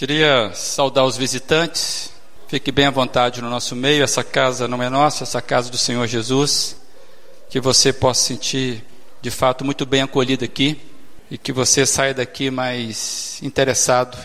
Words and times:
Queria 0.00 0.50
saudar 0.54 1.04
os 1.04 1.18
visitantes. 1.18 2.10
Fique 2.48 2.72
bem 2.72 2.86
à 2.86 2.90
vontade 2.90 3.42
no 3.42 3.50
nosso 3.50 3.76
meio. 3.76 4.02
Essa 4.02 4.24
casa 4.24 4.66
não 4.66 4.82
é 4.82 4.88
nossa, 4.88 5.24
essa 5.24 5.42
casa 5.42 5.70
do 5.70 5.76
Senhor 5.76 6.06
Jesus. 6.06 6.74
Que 7.50 7.60
você 7.60 7.92
possa 7.92 8.22
sentir, 8.22 8.82
de 9.20 9.30
fato, 9.30 9.62
muito 9.62 9.84
bem 9.84 10.00
acolhido 10.00 10.42
aqui 10.42 10.80
e 11.30 11.36
que 11.36 11.52
você 11.52 11.84
saia 11.84 12.14
daqui 12.14 12.50
mais 12.50 13.42
interessado 13.42 14.16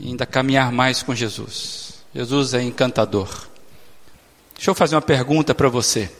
em 0.00 0.08
ainda 0.08 0.26
caminhar 0.26 0.72
mais 0.72 1.00
com 1.00 1.14
Jesus. 1.14 2.04
Jesus 2.12 2.52
é 2.52 2.60
encantador. 2.64 3.46
Deixa 4.56 4.72
eu 4.72 4.74
fazer 4.74 4.96
uma 4.96 5.00
pergunta 5.00 5.54
para 5.54 5.68
você. 5.68 6.10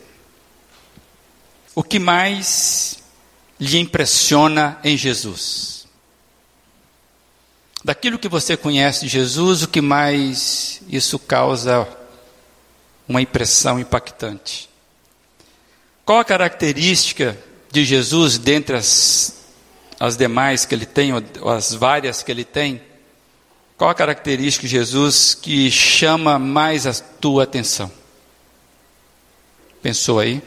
O 1.74 1.82
que 1.82 1.98
mais 1.98 3.02
lhe 3.58 3.76
impressiona 3.76 4.78
em 4.84 4.96
Jesus? 4.96 5.83
Daquilo 7.84 8.18
que 8.18 8.28
você 8.28 8.56
conhece 8.56 9.02
de 9.02 9.08
Jesus, 9.08 9.62
o 9.62 9.68
que 9.68 9.82
mais 9.82 10.80
isso 10.88 11.18
causa 11.18 11.86
uma 13.06 13.20
impressão 13.20 13.78
impactante? 13.78 14.70
Qual 16.02 16.18
a 16.18 16.24
característica 16.24 17.38
de 17.70 17.84
Jesus 17.84 18.38
dentre 18.38 18.76
as, 18.76 19.44
as 20.00 20.16
demais 20.16 20.64
que 20.64 20.74
ele 20.74 20.86
tem, 20.86 21.12
ou 21.12 21.50
as 21.50 21.74
várias 21.74 22.22
que 22.22 22.32
ele 22.32 22.44
tem? 22.44 22.80
Qual 23.76 23.90
a 23.90 23.94
característica 23.94 24.66
de 24.66 24.72
Jesus 24.72 25.34
que 25.34 25.70
chama 25.70 26.38
mais 26.38 26.86
a 26.86 26.94
tua 26.94 27.42
atenção? 27.42 27.92
Pensou 29.82 30.18
aí? 30.18 30.42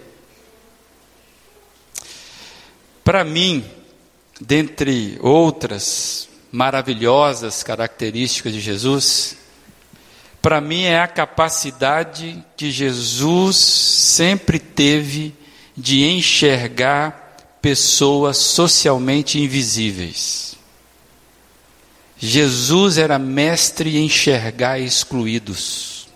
Para 3.04 3.24
mim, 3.24 3.64
dentre 4.42 5.20
outras, 5.22 6.28
maravilhosas 6.58 7.62
características 7.62 8.52
de 8.52 8.60
Jesus, 8.60 9.38
para 10.42 10.60
mim 10.60 10.86
é 10.86 11.00
a 11.00 11.08
capacidade 11.08 12.44
que 12.58 12.72
Jesus 12.72 13.58
sempre 13.58 14.58
teve 14.58 15.36
de 15.78 16.04
enxergar 16.04 17.60
pessoas 17.62 18.38
socialmente 18.38 19.40
invisíveis. 19.40 20.58
Jesus 22.18 22.98
era 22.98 23.20
mestre 23.20 23.96
em 23.96 24.06
enxergar 24.06 24.80
excluídos. 24.80 26.08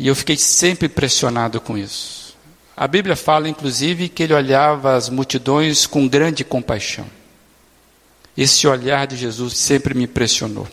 E 0.00 0.08
eu 0.08 0.16
fiquei 0.16 0.36
sempre 0.36 0.86
impressionado 0.86 1.60
com 1.60 1.78
isso. 1.78 2.36
A 2.76 2.88
Bíblia 2.88 3.14
fala, 3.14 3.48
inclusive, 3.48 4.08
que 4.08 4.24
ele 4.24 4.34
olhava 4.34 4.96
as 4.96 5.08
multidões 5.08 5.86
com 5.86 6.08
grande 6.08 6.42
compaixão. 6.42 7.19
Esse 8.40 8.66
olhar 8.66 9.06
de 9.06 9.18
Jesus 9.18 9.58
sempre 9.58 9.92
me 9.92 10.04
impressionou. 10.04 10.66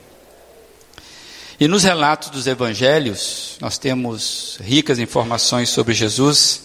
E 1.59 1.67
nos 1.67 1.83
relatos 1.83 2.29
dos 2.29 2.47
evangelhos, 2.47 3.57
nós 3.59 3.77
temos 3.77 4.57
ricas 4.61 4.99
informações 4.99 5.67
sobre 5.67 5.93
Jesus. 5.93 6.61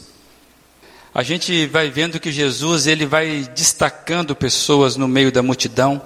A 1.13 1.25
gente 1.25 1.67
vai 1.67 1.91
vendo 1.91 2.21
que 2.21 2.31
Jesus 2.31 2.87
ele 2.87 3.05
vai 3.05 3.51
destacando 3.53 4.37
pessoas 4.37 4.95
no 4.95 5.09
meio 5.09 5.33
da 5.33 5.43
multidão, 5.43 6.01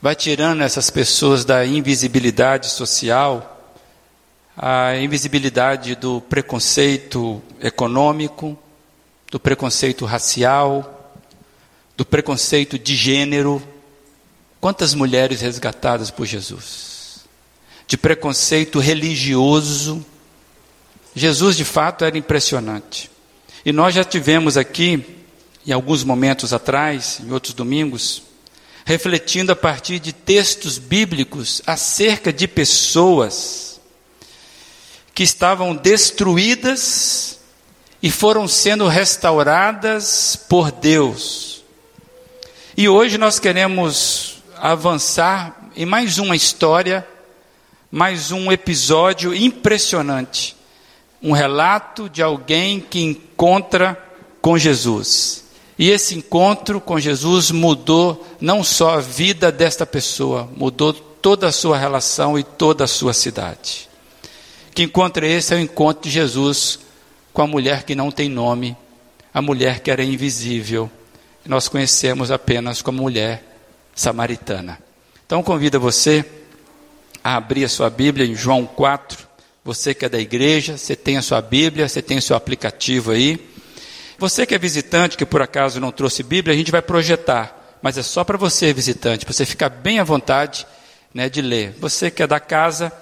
vai 0.00 0.14
tirando 0.14 0.62
essas 0.62 0.88
pessoas 0.88 1.44
da 1.44 1.66
invisibilidade 1.66 2.70
social, 2.70 3.74
a 4.56 4.94
invisibilidade 4.98 5.96
do 5.96 6.20
preconceito 6.20 7.42
econômico, 7.60 8.56
do 9.32 9.40
preconceito 9.40 10.04
racial, 10.04 11.12
do 11.96 12.04
preconceito 12.04 12.78
de 12.78 12.94
gênero, 12.94 13.60
Quantas 14.60 14.94
mulheres 14.94 15.40
resgatadas 15.40 16.10
por 16.10 16.26
Jesus? 16.26 17.24
De 17.86 17.96
preconceito 17.96 18.78
religioso. 18.78 20.04
Jesus, 21.14 21.56
de 21.56 21.64
fato, 21.64 22.04
era 22.04 22.18
impressionante. 22.18 23.10
E 23.64 23.72
nós 23.72 23.94
já 23.94 24.04
tivemos 24.04 24.56
aqui, 24.56 25.04
em 25.66 25.72
alguns 25.72 26.04
momentos 26.04 26.52
atrás, 26.52 27.20
em 27.20 27.32
outros 27.32 27.54
domingos, 27.54 28.22
refletindo 28.84 29.50
a 29.50 29.56
partir 29.56 29.98
de 29.98 30.12
textos 30.12 30.78
bíblicos 30.78 31.60
acerca 31.66 32.32
de 32.32 32.46
pessoas 32.46 33.80
que 35.12 35.22
estavam 35.22 35.74
destruídas 35.74 37.40
e 38.02 38.10
foram 38.10 38.46
sendo 38.46 38.86
restauradas 38.86 40.36
por 40.48 40.70
Deus. 40.70 41.64
E 42.76 42.88
hoje 42.88 43.18
nós 43.18 43.38
queremos 43.38 44.35
avançar 44.58 45.70
em 45.76 45.84
mais 45.84 46.18
uma 46.18 46.34
história, 46.34 47.06
mais 47.90 48.30
um 48.32 48.50
episódio 48.50 49.34
impressionante. 49.34 50.56
Um 51.22 51.32
relato 51.32 52.08
de 52.08 52.22
alguém 52.22 52.80
que 52.80 53.00
encontra 53.00 54.00
com 54.40 54.56
Jesus. 54.56 55.44
E 55.78 55.90
esse 55.90 56.14
encontro 56.14 56.80
com 56.80 56.98
Jesus 56.98 57.50
mudou 57.50 58.26
não 58.40 58.64
só 58.64 58.94
a 58.94 59.00
vida 59.00 59.52
desta 59.52 59.84
pessoa, 59.84 60.48
mudou 60.56 60.92
toda 60.92 61.48
a 61.48 61.52
sua 61.52 61.76
relação 61.76 62.38
e 62.38 62.42
toda 62.42 62.84
a 62.84 62.88
sua 62.88 63.12
cidade. 63.12 63.88
Que 64.74 64.84
encontro 64.84 65.24
é 65.24 65.30
esse? 65.30 65.52
É 65.52 65.56
o 65.56 65.60
encontro 65.60 66.02
de 66.04 66.10
Jesus 66.10 66.78
com 67.32 67.42
a 67.42 67.46
mulher 67.46 67.82
que 67.82 67.94
não 67.94 68.10
tem 68.10 68.28
nome, 68.28 68.76
a 69.32 69.42
mulher 69.42 69.80
que 69.80 69.90
era 69.90 70.04
invisível. 70.04 70.90
Nós 71.44 71.68
conhecemos 71.68 72.30
apenas 72.30 72.80
como 72.80 73.02
mulher 73.02 73.55
samaritana. 73.96 74.78
Então 75.24 75.42
convido 75.42 75.80
você 75.80 76.24
a 77.24 77.36
abrir 77.36 77.64
a 77.64 77.68
sua 77.68 77.90
Bíblia 77.90 78.26
em 78.26 78.36
João 78.36 78.64
4. 78.66 79.26
Você 79.64 79.92
que 79.92 80.04
é 80.04 80.08
da 80.08 80.20
igreja, 80.20 80.78
você 80.78 80.94
tem 80.94 81.16
a 81.16 81.22
sua 81.22 81.40
Bíblia, 81.40 81.88
você 81.88 82.00
tem 82.00 82.18
o 82.18 82.22
seu 82.22 82.36
aplicativo 82.36 83.10
aí. 83.10 83.44
Você 84.18 84.46
que 84.46 84.54
é 84.54 84.58
visitante, 84.58 85.16
que 85.16 85.26
por 85.26 85.42
acaso 85.42 85.80
não 85.80 85.90
trouxe 85.90 86.22
Bíblia, 86.22 86.54
a 86.54 86.56
gente 86.56 86.70
vai 86.70 86.80
projetar, 86.80 87.76
mas 87.82 87.98
é 87.98 88.02
só 88.02 88.22
para 88.22 88.38
você, 88.38 88.72
visitante, 88.72 89.26
para 89.26 89.34
você 89.34 89.44
ficar 89.44 89.68
bem 89.68 89.98
à 89.98 90.04
vontade 90.04 90.66
né, 91.12 91.28
de 91.28 91.42
ler. 91.42 91.74
Você 91.80 92.10
que 92.10 92.22
é 92.22 92.26
da 92.26 92.38
casa, 92.38 92.92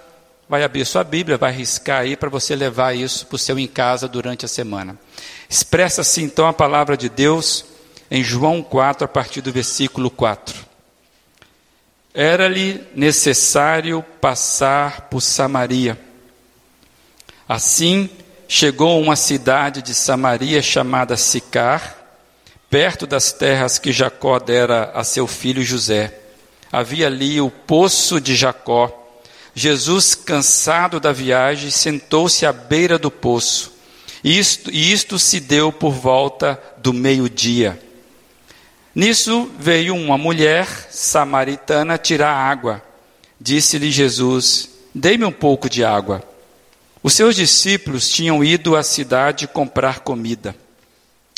vai 0.49 0.65
abrir 0.65 0.85
sua 0.85 1.05
Bíblia, 1.05 1.37
vai 1.37 1.53
riscar 1.53 2.01
aí 2.01 2.17
para 2.17 2.29
você 2.29 2.57
levar 2.57 2.97
isso 2.97 3.27
para 3.27 3.37
o 3.37 3.39
seu 3.39 3.59
em 3.59 3.67
casa 3.67 4.09
durante 4.09 4.45
a 4.45 4.49
semana. 4.49 4.99
Expressa-se 5.49 6.23
então 6.23 6.47
a 6.47 6.53
palavra 6.53 6.97
de 6.97 7.09
Deus 7.09 7.65
em 8.11 8.25
João 8.25 8.63
4, 8.63 9.05
a 9.05 9.09
partir 9.09 9.41
do 9.41 9.53
versículo 9.53 10.11
4. 10.11 10.74
Era-lhe 12.15 12.81
necessário 12.95 14.01
passar 14.21 15.09
por 15.09 15.21
Samaria. 15.21 15.99
Assim, 17.49 18.09
chegou 18.47 18.93
a 18.93 19.01
uma 19.01 19.17
cidade 19.17 19.83
de 19.83 19.93
Samaria 19.93 20.63
chamada 20.63 21.17
Sicar, 21.17 21.97
perto 22.71 23.05
das 23.05 23.33
terras 23.33 23.81
que 23.81 23.91
Jacó 23.93 24.39
dera 24.39 24.93
a 24.95 25.03
seu 25.03 25.27
filho 25.27 25.65
José. 25.65 26.17
Havia 26.71 27.09
ali 27.09 27.41
o 27.41 27.51
poço 27.51 28.21
de 28.21 28.37
Jacó. 28.37 28.93
Jesus, 29.53 30.15
cansado 30.15 31.01
da 31.01 31.13
viagem, 31.13 31.71
sentou-se 31.71 32.47
à 32.47 32.53
beira 32.53 32.97
do 32.97 33.11
poço. 33.11 33.73
Isto, 34.23 34.71
e 34.71 34.93
isto 34.93 35.19
se 35.19 35.41
deu 35.41 35.73
por 35.73 35.93
volta 35.93 36.61
do 36.79 36.93
meio-dia. 36.93 37.79
Nisso 38.95 39.51
veio 39.59 39.95
uma 39.97 40.17
mulher 40.17 40.69
samaritana 40.91 41.99
tirar 41.99 42.33
água. 42.33 42.83
Disse-lhe 43.41 43.91
Jesus: 43.91 44.71
Dê-me 44.95 45.25
um 45.25 45.33
pouco 45.33 45.69
de 45.69 45.85
água. 45.85 46.23
Os 47.03 47.13
seus 47.13 47.35
discípulos 47.35 48.09
tinham 48.09 48.43
ido 48.45 48.77
à 48.77 48.83
cidade 48.83 49.49
comprar 49.49 50.01
comida. 50.01 50.55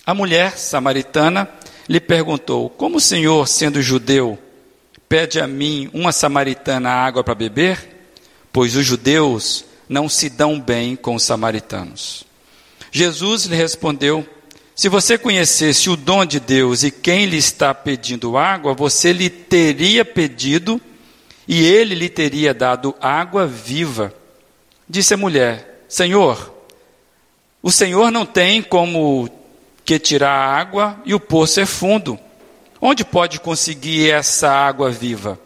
A 0.05 0.15
mulher 0.15 0.59
samaritana 0.59 1.49
lhe 1.89 1.99
perguntou: 1.99 2.69
Como 2.69 2.99
o 2.99 3.01
senhor, 3.01 3.49
sendo 3.49 3.81
judeu, 3.81 4.39
pede 5.09 5.41
a 5.41 5.47
mim, 5.47 5.91
uma 5.95 6.13
samaritana, 6.13 6.91
água 6.91 7.25
para 7.25 7.35
beber? 7.35 8.13
Pois 8.53 8.77
os 8.77 8.85
judeus 8.85 9.65
não 9.89 10.09
se 10.09 10.29
dão 10.29 10.61
bem 10.61 10.95
com 10.95 11.15
os 11.15 11.23
samaritanos. 11.23 12.25
Jesus 12.93 13.47
lhe 13.47 13.57
respondeu: 13.57 14.27
se 14.77 14.91
você 14.91 15.17
conhecesse 15.17 15.89
o 15.89 15.97
dom 15.97 16.27
de 16.27 16.39
Deus 16.39 16.83
e 16.83 16.91
quem 16.91 17.25
lhe 17.25 17.39
está 17.39 17.73
pedindo 17.73 18.37
água, 18.37 18.75
você 18.75 19.11
lhe 19.11 19.31
teria 19.31 20.05
pedido 20.05 20.79
e 21.49 21.65
ele 21.65 21.95
lhe 21.95 22.11
teria 22.11 22.53
dado 22.53 22.95
água 23.01 23.47
viva. 23.47 24.13
Disse 24.87 25.15
a 25.15 25.17
mulher: 25.17 25.85
Senhor, 25.89 26.55
o 27.63 27.73
Senhor 27.73 28.11
não 28.11 28.27
tem 28.27 28.63
como 28.63 29.31
que 29.83 29.99
tirar 29.99 30.33
a 30.33 30.55
água 30.59 31.01
e 31.07 31.15
o 31.15 31.21
poço 31.21 31.59
é 31.59 31.65
fundo. 31.65 32.19
Onde 32.79 33.03
pode 33.03 33.41
conseguir 33.41 34.11
essa 34.11 34.51
água 34.51 34.91
viva? 34.91 35.41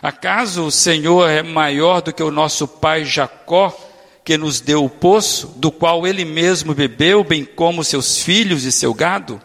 Acaso 0.00 0.64
o 0.64 0.72
Senhor 0.72 1.28
é 1.28 1.42
maior 1.42 2.00
do 2.00 2.10
que 2.10 2.22
o 2.22 2.30
nosso 2.30 2.66
pai 2.66 3.04
Jacó? 3.04 3.81
Que 4.24 4.38
nos 4.38 4.60
deu 4.60 4.84
o 4.84 4.90
poço, 4.90 5.48
do 5.56 5.70
qual 5.70 6.06
ele 6.06 6.24
mesmo 6.24 6.74
bebeu, 6.74 7.24
bem 7.24 7.44
como 7.44 7.82
seus 7.82 8.18
filhos 8.18 8.64
e 8.64 8.72
seu 8.72 8.94
gado? 8.94 9.40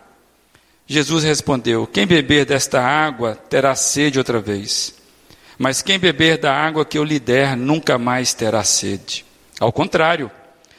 Jesus 0.86 1.24
respondeu: 1.24 1.86
Quem 1.86 2.08
beber 2.08 2.46
desta 2.46 2.82
água 2.82 3.36
terá 3.36 3.76
sede 3.76 4.18
outra 4.18 4.40
vez. 4.40 4.96
Mas 5.58 5.82
quem 5.82 5.98
beber 5.98 6.38
da 6.38 6.54
água 6.54 6.86
que 6.86 6.98
eu 6.98 7.04
lhe 7.04 7.20
der 7.20 7.58
nunca 7.58 7.98
mais 7.98 8.34
terá 8.34 8.64
sede. 8.64 9.26
Ao 9.60 9.72
contrário, 9.72 10.30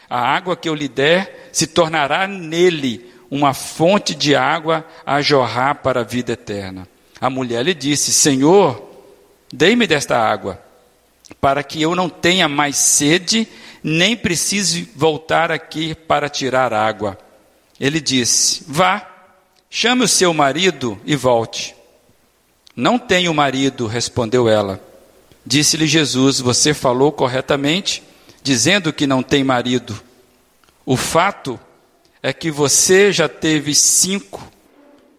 a 0.08 0.20
água 0.20 0.56
que 0.56 0.68
eu 0.68 0.74
lhe 0.74 0.88
der 0.88 1.50
se 1.52 1.66
tornará 1.66 2.26
nele 2.26 3.12
uma 3.30 3.52
fonte 3.52 4.14
de 4.14 4.34
água 4.34 4.86
a 5.04 5.20
jorrar 5.20 5.76
para 5.76 6.00
a 6.00 6.04
vida 6.04 6.32
eterna. 6.32 6.88
A 7.20 7.28
mulher 7.28 7.64
lhe 7.64 7.74
disse: 7.74 8.12
Senhor, 8.12 8.82
dei-me 9.52 9.86
desta 9.86 10.16
água, 10.16 10.62
para 11.40 11.62
que 11.62 11.82
eu 11.82 11.94
não 11.94 12.08
tenha 12.08 12.48
mais 12.48 12.76
sede, 12.76 13.48
nem 13.88 14.16
precise 14.16 14.88
voltar 14.94 15.50
aqui 15.50 15.94
para 15.94 16.28
tirar 16.28 16.72
água. 16.72 17.18
Ele 17.80 18.00
disse: 18.00 18.64
Vá, 18.66 19.08
chame 19.70 20.04
o 20.04 20.08
seu 20.08 20.32
marido 20.34 21.00
e 21.04 21.16
volte. 21.16 21.74
Não 22.76 22.98
tenho 22.98 23.34
marido, 23.34 23.86
respondeu 23.86 24.48
ela. 24.48 24.80
Disse-lhe 25.44 25.86
Jesus: 25.86 26.40
Você 26.40 26.74
falou 26.74 27.10
corretamente, 27.10 28.02
dizendo 28.42 28.92
que 28.92 29.06
não 29.06 29.22
tem 29.22 29.42
marido. 29.42 30.00
O 30.84 30.96
fato 30.96 31.58
é 32.22 32.32
que 32.32 32.50
você 32.50 33.12
já 33.12 33.28
teve 33.28 33.74
cinco, 33.74 34.46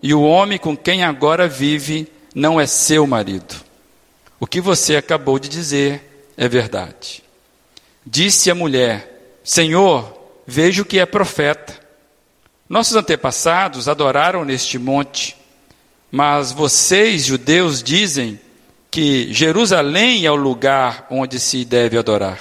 e 0.01 0.13
o 0.13 0.21
homem 0.21 0.57
com 0.57 0.75
quem 0.75 1.03
agora 1.03 1.47
vive 1.47 2.07
não 2.33 2.59
é 2.59 2.67
seu 2.67 3.05
marido. 3.07 3.55
O 4.39 4.47
que 4.47 4.61
você 4.61 4.95
acabou 4.95 5.37
de 5.39 5.49
dizer 5.49 6.31
é 6.37 6.47
verdade. 6.47 7.23
Disse 8.11 8.49
a 8.49 8.55
mulher: 8.55 9.37
Senhor, 9.43 10.11
vejo 10.47 10.83
que 10.83 10.97
é 10.97 11.05
profeta. 11.05 11.79
Nossos 12.67 12.95
antepassados 12.95 13.87
adoraram 13.87 14.43
neste 14.43 14.79
monte. 14.79 15.37
Mas 16.11 16.51
vocês, 16.51 17.23
judeus, 17.25 17.83
dizem 17.83 18.39
que 18.89 19.31
Jerusalém 19.31 20.25
é 20.25 20.31
o 20.31 20.35
lugar 20.35 21.05
onde 21.11 21.39
se 21.39 21.63
deve 21.63 21.99
adorar. 21.99 22.39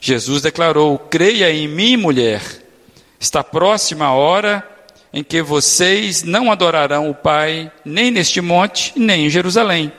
Jesus 0.00 0.42
declarou: 0.42 0.98
Creia 0.98 1.52
em 1.52 1.68
mim, 1.68 1.96
mulher. 1.96 2.42
Está 3.20 3.44
próxima 3.44 4.06
a 4.06 4.12
hora 4.12 4.68
em 5.12 5.22
que 5.22 5.40
vocês 5.40 6.24
não 6.24 6.50
adorarão 6.50 7.08
o 7.08 7.14
Pai, 7.14 7.70
nem 7.84 8.10
neste 8.10 8.40
monte, 8.40 8.92
nem 8.96 9.26
em 9.26 9.30
Jerusalém. 9.30 9.92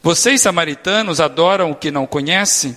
Vocês, 0.00 0.40
samaritanos, 0.40 1.20
adoram 1.20 1.72
o 1.72 1.74
que 1.74 1.90
não 1.90 2.06
conhecem. 2.06 2.76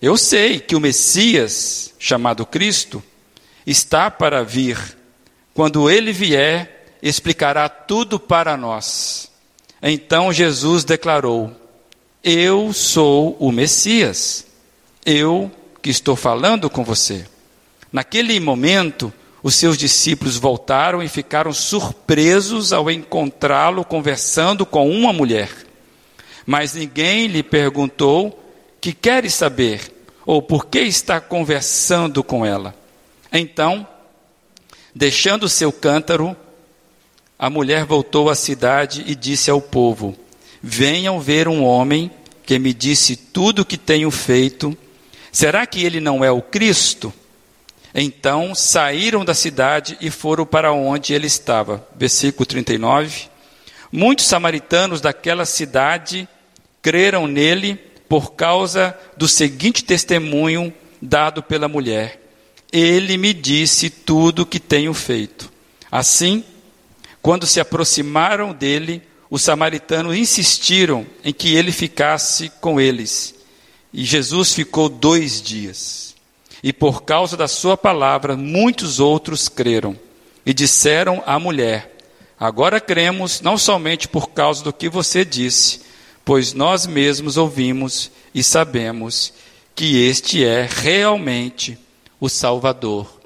Eu 0.00 0.16
sei 0.16 0.60
que 0.60 0.76
o 0.76 0.80
Messias, 0.80 1.94
chamado 1.98 2.44
Cristo, 2.44 3.02
está 3.66 4.10
para 4.10 4.42
vir. 4.44 4.78
Quando 5.54 5.90
ele 5.90 6.12
vier, 6.12 6.96
explicará 7.02 7.68
tudo 7.68 8.20
para 8.20 8.56
nós. 8.56 9.30
Então 9.82 10.32
Jesus 10.32 10.84
declarou: 10.84 11.50
Eu 12.22 12.72
sou 12.72 13.36
o 13.40 13.50
Messias, 13.50 14.46
eu 15.04 15.50
que 15.82 15.90
estou 15.90 16.16
falando 16.16 16.68
com 16.68 16.84
você. 16.84 17.24
Naquele 17.92 18.38
momento, 18.38 19.12
os 19.42 19.54
seus 19.54 19.78
discípulos 19.78 20.36
voltaram 20.36 21.02
e 21.02 21.08
ficaram 21.08 21.52
surpresos 21.52 22.72
ao 22.72 22.90
encontrá-lo 22.90 23.84
conversando 23.84 24.66
com 24.66 24.90
uma 24.90 25.12
mulher. 25.12 25.50
Mas 26.44 26.74
ninguém 26.74 27.28
lhe 27.28 27.42
perguntou: 27.42 28.45
Que 28.86 28.92
queres 28.92 29.34
saber? 29.34 29.80
Ou 30.24 30.40
por 30.40 30.66
que 30.66 30.78
está 30.78 31.20
conversando 31.20 32.22
com 32.22 32.46
ela? 32.46 32.72
Então, 33.32 33.84
deixando 34.94 35.48
seu 35.48 35.72
cântaro, 35.72 36.36
a 37.36 37.50
mulher 37.50 37.84
voltou 37.84 38.30
à 38.30 38.36
cidade 38.36 39.02
e 39.04 39.16
disse 39.16 39.50
ao 39.50 39.60
povo: 39.60 40.16
Venham 40.62 41.18
ver 41.18 41.48
um 41.48 41.64
homem 41.64 42.12
que 42.44 42.60
me 42.60 42.72
disse 42.72 43.16
tudo 43.16 43.62
o 43.62 43.64
que 43.64 43.76
tenho 43.76 44.08
feito. 44.08 44.78
Será 45.32 45.66
que 45.66 45.84
ele 45.84 45.98
não 45.98 46.24
é 46.24 46.30
o 46.30 46.40
Cristo? 46.40 47.12
Então 47.92 48.54
saíram 48.54 49.24
da 49.24 49.34
cidade 49.34 49.98
e 50.00 50.12
foram 50.12 50.46
para 50.46 50.72
onde 50.72 51.12
ele 51.12 51.26
estava. 51.26 51.84
Versículo 51.96 52.46
39. 52.46 53.24
Muitos 53.90 54.26
samaritanos 54.26 55.00
daquela 55.00 55.44
cidade 55.44 56.28
creram 56.80 57.26
nele 57.26 57.84
por 58.08 58.32
causa 58.32 58.96
do 59.16 59.28
seguinte 59.28 59.84
testemunho 59.84 60.72
dado 61.00 61.42
pela 61.42 61.68
mulher: 61.68 62.20
Ele 62.72 63.16
me 63.16 63.32
disse 63.32 63.90
tudo 63.90 64.42
o 64.42 64.46
que 64.46 64.60
tenho 64.60 64.94
feito. 64.94 65.50
Assim, 65.90 66.44
quando 67.22 67.46
se 67.46 67.60
aproximaram 67.60 68.52
dele, 68.52 69.02
os 69.30 69.42
samaritanos 69.42 70.16
insistiram 70.16 71.06
em 71.24 71.32
que 71.32 71.54
ele 71.56 71.72
ficasse 71.72 72.50
com 72.60 72.80
eles. 72.80 73.34
E 73.92 74.04
Jesus 74.04 74.52
ficou 74.52 74.88
dois 74.88 75.40
dias. 75.42 76.14
E 76.62 76.72
por 76.72 77.02
causa 77.02 77.36
da 77.36 77.48
sua 77.48 77.76
palavra, 77.76 78.36
muitos 78.36 79.00
outros 79.00 79.48
creram. 79.48 79.98
E 80.44 80.54
disseram 80.54 81.22
à 81.26 81.38
mulher: 81.38 81.96
Agora 82.38 82.80
cremos, 82.80 83.40
não 83.40 83.56
somente 83.56 84.06
por 84.06 84.30
causa 84.30 84.62
do 84.62 84.72
que 84.72 84.88
você 84.88 85.24
disse, 85.24 85.80
pois 86.26 86.52
nós 86.52 86.86
mesmos 86.86 87.36
ouvimos 87.36 88.10
e 88.34 88.42
sabemos 88.42 89.32
que 89.76 90.08
este 90.08 90.44
é 90.44 90.68
realmente 90.68 91.78
o 92.18 92.28
Salvador 92.28 93.20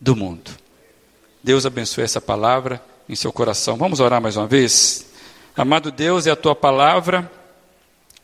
do 0.00 0.14
mundo. 0.14 0.52
Deus 1.42 1.66
abençoe 1.66 2.04
essa 2.04 2.20
palavra 2.20 2.80
em 3.08 3.16
seu 3.16 3.32
coração. 3.32 3.76
Vamos 3.76 3.98
orar 3.98 4.22
mais 4.22 4.36
uma 4.36 4.46
vez? 4.46 5.06
Amado 5.56 5.90
Deus, 5.90 6.24
é 6.28 6.30
a 6.30 6.36
tua 6.36 6.54
palavra, 6.54 7.28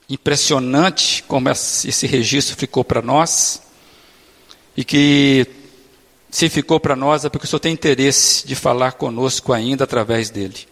impressionante 0.08 1.25
como 1.25 1.50
esse 1.50 2.06
registro 2.06 2.56
ficou 2.56 2.84
para 2.84 3.02
nós, 3.02 3.60
e 4.76 4.84
que 4.84 5.49
se 6.30 6.49
ficou 6.49 6.78
para 6.78 6.94
nós 6.94 7.25
é 7.25 7.28
porque 7.28 7.47
o 7.47 7.49
Senhor 7.49 7.58
tem 7.58 7.73
interesse 7.73 8.47
de 8.47 8.54
falar 8.54 8.92
conosco 8.92 9.52
ainda 9.52 9.82
através 9.82 10.30
dele. 10.30 10.68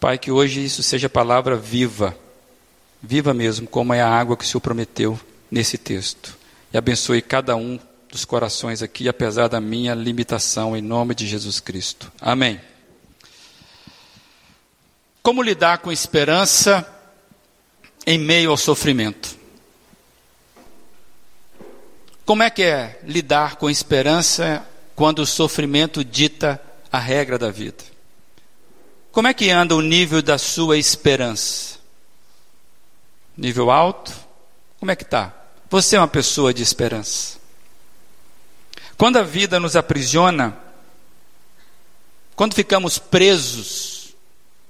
Pai, 0.00 0.16
que 0.16 0.32
hoje 0.32 0.64
isso 0.64 0.82
seja 0.82 1.10
palavra 1.10 1.56
viva, 1.56 2.16
viva 3.02 3.34
mesmo, 3.34 3.66
como 3.66 3.92
é 3.92 4.00
a 4.00 4.08
água 4.08 4.36
que 4.36 4.44
o 4.44 4.46
Senhor 4.46 4.60
prometeu 4.60 5.18
nesse 5.50 5.76
texto. 5.76 6.38
E 6.72 6.78
abençoe 6.78 7.20
cada 7.20 7.56
um 7.56 7.78
dos 8.10 8.24
corações 8.24 8.82
aqui, 8.82 9.08
apesar 9.08 9.48
da 9.48 9.60
minha 9.60 9.94
limitação, 9.94 10.76
em 10.76 10.82
nome 10.82 11.14
de 11.14 11.26
Jesus 11.26 11.58
Cristo. 11.58 12.12
Amém. 12.20 12.60
Como 15.22 15.42
lidar 15.42 15.78
com 15.78 15.90
esperança 15.90 16.86
em 18.06 18.18
meio 18.18 18.50
ao 18.50 18.56
sofrimento? 18.56 19.36
Como 22.24 22.42
é 22.42 22.50
que 22.50 22.62
é 22.62 23.00
lidar 23.04 23.56
com 23.56 23.68
esperança 23.68 24.66
quando 24.94 25.20
o 25.20 25.26
sofrimento 25.26 26.04
dita 26.04 26.60
a 26.90 26.98
regra 26.98 27.38
da 27.38 27.50
vida? 27.50 27.84
Como 29.10 29.28
é 29.28 29.34
que 29.34 29.50
anda 29.50 29.74
o 29.74 29.82
nível 29.82 30.22
da 30.22 30.38
sua 30.38 30.78
esperança? 30.78 31.81
Nível 33.36 33.70
alto? 33.70 34.12
Como 34.78 34.90
é 34.90 34.96
que 34.96 35.04
está? 35.04 35.34
Você 35.70 35.96
é 35.96 35.98
uma 35.98 36.08
pessoa 36.08 36.52
de 36.52 36.62
esperança. 36.62 37.38
Quando 38.96 39.18
a 39.18 39.22
vida 39.22 39.58
nos 39.58 39.74
aprisiona, 39.74 40.56
quando 42.36 42.54
ficamos 42.54 42.98
presos 42.98 44.14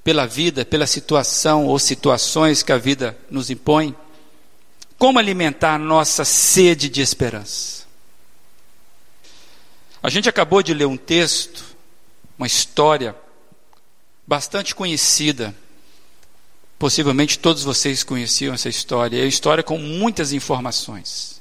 pela 0.04 0.26
vida, 0.26 0.64
pela 0.64 0.86
situação 0.86 1.66
ou 1.66 1.78
situações 1.78 2.62
que 2.62 2.72
a 2.72 2.78
vida 2.78 3.16
nos 3.30 3.50
impõe? 3.50 3.94
Como 4.98 5.18
alimentar 5.18 5.74
a 5.74 5.78
nossa 5.78 6.24
sede 6.24 6.88
de 6.88 7.00
esperança? 7.00 7.84
A 10.02 10.10
gente 10.10 10.28
acabou 10.28 10.62
de 10.62 10.74
ler 10.74 10.86
um 10.86 10.96
texto, 10.96 11.64
uma 12.36 12.46
história 12.46 13.14
bastante 14.26 14.74
conhecida. 14.74 15.54
Possivelmente 16.82 17.38
todos 17.38 17.62
vocês 17.62 18.02
conheciam 18.02 18.52
essa 18.52 18.68
história. 18.68 19.16
É 19.16 19.20
uma 19.20 19.28
história 19.28 19.62
com 19.62 19.78
muitas 19.78 20.32
informações. 20.32 21.40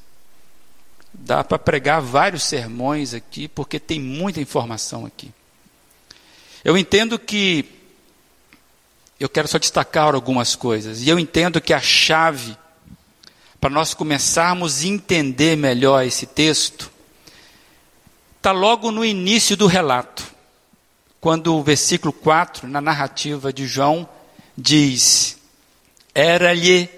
Dá 1.11 1.43
para 1.43 1.57
pregar 1.57 1.99
vários 1.99 2.43
sermões 2.43 3.15
aqui, 3.15 3.47
porque 3.47 3.79
tem 3.79 3.99
muita 3.99 4.39
informação 4.39 5.03
aqui. 5.03 5.31
Eu 6.63 6.77
entendo 6.77 7.17
que 7.17 7.65
eu 9.19 9.27
quero 9.27 9.47
só 9.47 9.57
destacar 9.57 10.13
algumas 10.13 10.55
coisas. 10.55 11.01
E 11.01 11.09
eu 11.09 11.17
entendo 11.17 11.59
que 11.59 11.73
a 11.73 11.81
chave 11.81 12.55
para 13.59 13.71
nós 13.71 13.95
começarmos 13.95 14.83
a 14.83 14.87
entender 14.87 15.57
melhor 15.57 16.05
esse 16.05 16.27
texto, 16.27 16.91
está 18.37 18.51
logo 18.51 18.91
no 18.91 19.03
início 19.03 19.57
do 19.57 19.65
relato, 19.65 20.23
quando 21.19 21.55
o 21.55 21.63
versículo 21.63 22.13
4, 22.13 22.67
na 22.67 22.79
narrativa 22.79 23.51
de 23.51 23.65
João, 23.65 24.07
diz: 24.57 25.37
Era-lhe 26.13 26.89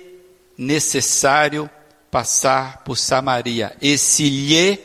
necessário 0.57 1.69
passar 2.09 2.83
por 2.83 2.97
Samaria. 2.97 3.75
Esse 3.81 4.29
lhe 4.29 4.79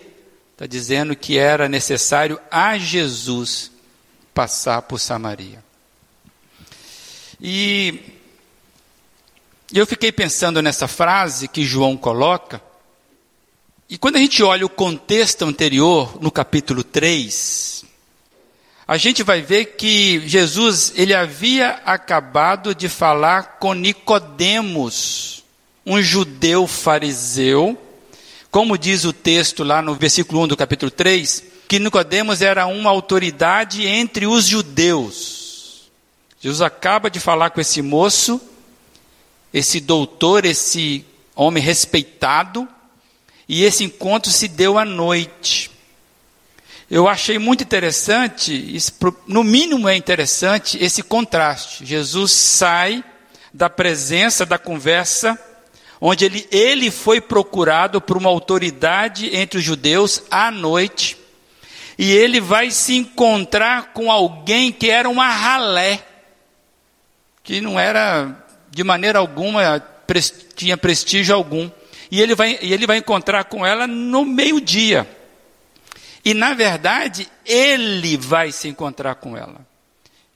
está 0.52 0.66
dizendo 0.66 1.14
que 1.14 1.38
era 1.38 1.68
necessário 1.68 2.40
a 2.50 2.78
Jesus 2.78 3.70
passar 4.34 4.82
por 4.82 4.98
Samaria. 4.98 5.62
E 7.40 8.00
eu 9.72 9.86
fiquei 9.86 10.10
pensando 10.10 10.62
nessa 10.62 10.88
frase 10.88 11.46
que 11.46 11.64
João 11.64 11.96
coloca, 11.96 12.62
e 13.88 13.96
quando 13.96 14.16
a 14.16 14.18
gente 14.18 14.42
olha 14.42 14.66
o 14.66 14.70
contexto 14.70 15.44
anterior, 15.44 16.20
no 16.20 16.30
capítulo 16.30 16.82
3, 16.82 17.77
a 18.88 18.96
gente 18.96 19.22
vai 19.22 19.42
ver 19.42 19.76
que 19.76 20.26
Jesus, 20.26 20.94
ele 20.96 21.12
havia 21.12 21.72
acabado 21.84 22.74
de 22.74 22.88
falar 22.88 23.58
com 23.58 23.74
Nicodemos, 23.74 25.44
um 25.84 26.00
judeu 26.00 26.66
fariseu, 26.66 27.76
como 28.50 28.78
diz 28.78 29.04
o 29.04 29.12
texto 29.12 29.62
lá 29.62 29.82
no 29.82 29.94
versículo 29.94 30.42
1 30.44 30.48
do 30.48 30.56
capítulo 30.56 30.90
3, 30.90 31.44
que 31.68 31.78
Nicodemos 31.78 32.40
era 32.40 32.66
uma 32.66 32.88
autoridade 32.88 33.86
entre 33.86 34.26
os 34.26 34.46
judeus. 34.46 35.90
Jesus 36.40 36.62
acaba 36.62 37.10
de 37.10 37.20
falar 37.20 37.50
com 37.50 37.60
esse 37.60 37.82
moço, 37.82 38.40
esse 39.52 39.80
doutor, 39.80 40.46
esse 40.46 41.04
homem 41.36 41.62
respeitado, 41.62 42.66
e 43.46 43.64
esse 43.64 43.84
encontro 43.84 44.32
se 44.32 44.48
deu 44.48 44.78
à 44.78 44.84
noite. 44.86 45.70
Eu 46.90 47.06
achei 47.06 47.38
muito 47.38 47.62
interessante, 47.62 48.78
no 49.26 49.44
mínimo 49.44 49.88
é 49.88 49.94
interessante, 49.94 50.82
esse 50.82 51.02
contraste. 51.02 51.84
Jesus 51.84 52.32
sai 52.32 53.04
da 53.52 53.68
presença, 53.68 54.46
da 54.46 54.56
conversa, 54.56 55.38
onde 56.00 56.24
ele, 56.24 56.48
ele 56.50 56.90
foi 56.90 57.20
procurado 57.20 58.00
por 58.00 58.16
uma 58.16 58.30
autoridade 58.30 59.36
entre 59.36 59.58
os 59.58 59.64
judeus 59.64 60.22
à 60.30 60.50
noite, 60.50 61.18
e 61.98 62.10
ele 62.10 62.40
vai 62.40 62.70
se 62.70 62.96
encontrar 62.96 63.92
com 63.92 64.10
alguém 64.10 64.72
que 64.72 64.88
era 64.88 65.10
uma 65.10 65.28
ralé, 65.28 66.02
que 67.42 67.60
não 67.60 67.78
era 67.78 68.46
de 68.70 68.82
maneira 68.82 69.18
alguma 69.18 69.84
tinha 70.54 70.76
prestígio 70.76 71.34
algum. 71.34 71.70
E 72.10 72.22
ele 72.22 72.34
vai, 72.34 72.58
e 72.62 72.72
ele 72.72 72.86
vai 72.86 72.96
encontrar 72.96 73.44
com 73.44 73.66
ela 73.66 73.86
no 73.86 74.24
meio-dia. 74.24 75.17
E 76.28 76.34
na 76.34 76.52
verdade, 76.52 77.26
ele 77.46 78.18
vai 78.18 78.52
se 78.52 78.68
encontrar 78.68 79.14
com 79.14 79.34
ela. 79.34 79.66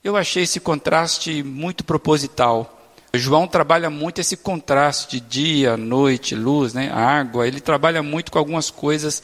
Eu 0.03 0.17
achei 0.17 0.41
esse 0.41 0.59
contraste 0.59 1.43
muito 1.43 1.83
proposital. 1.83 2.89
João 3.13 3.45
trabalha 3.47 3.91
muito 3.91 4.19
esse 4.19 4.35
contraste 4.35 5.19
de 5.19 5.19
dia, 5.19 5.77
noite, 5.77 6.33
luz, 6.33 6.73
né, 6.73 6.91
água. 6.91 7.47
Ele 7.47 7.61
trabalha 7.61 8.01
muito 8.01 8.31
com 8.31 8.39
algumas 8.39 8.71
coisas 8.71 9.21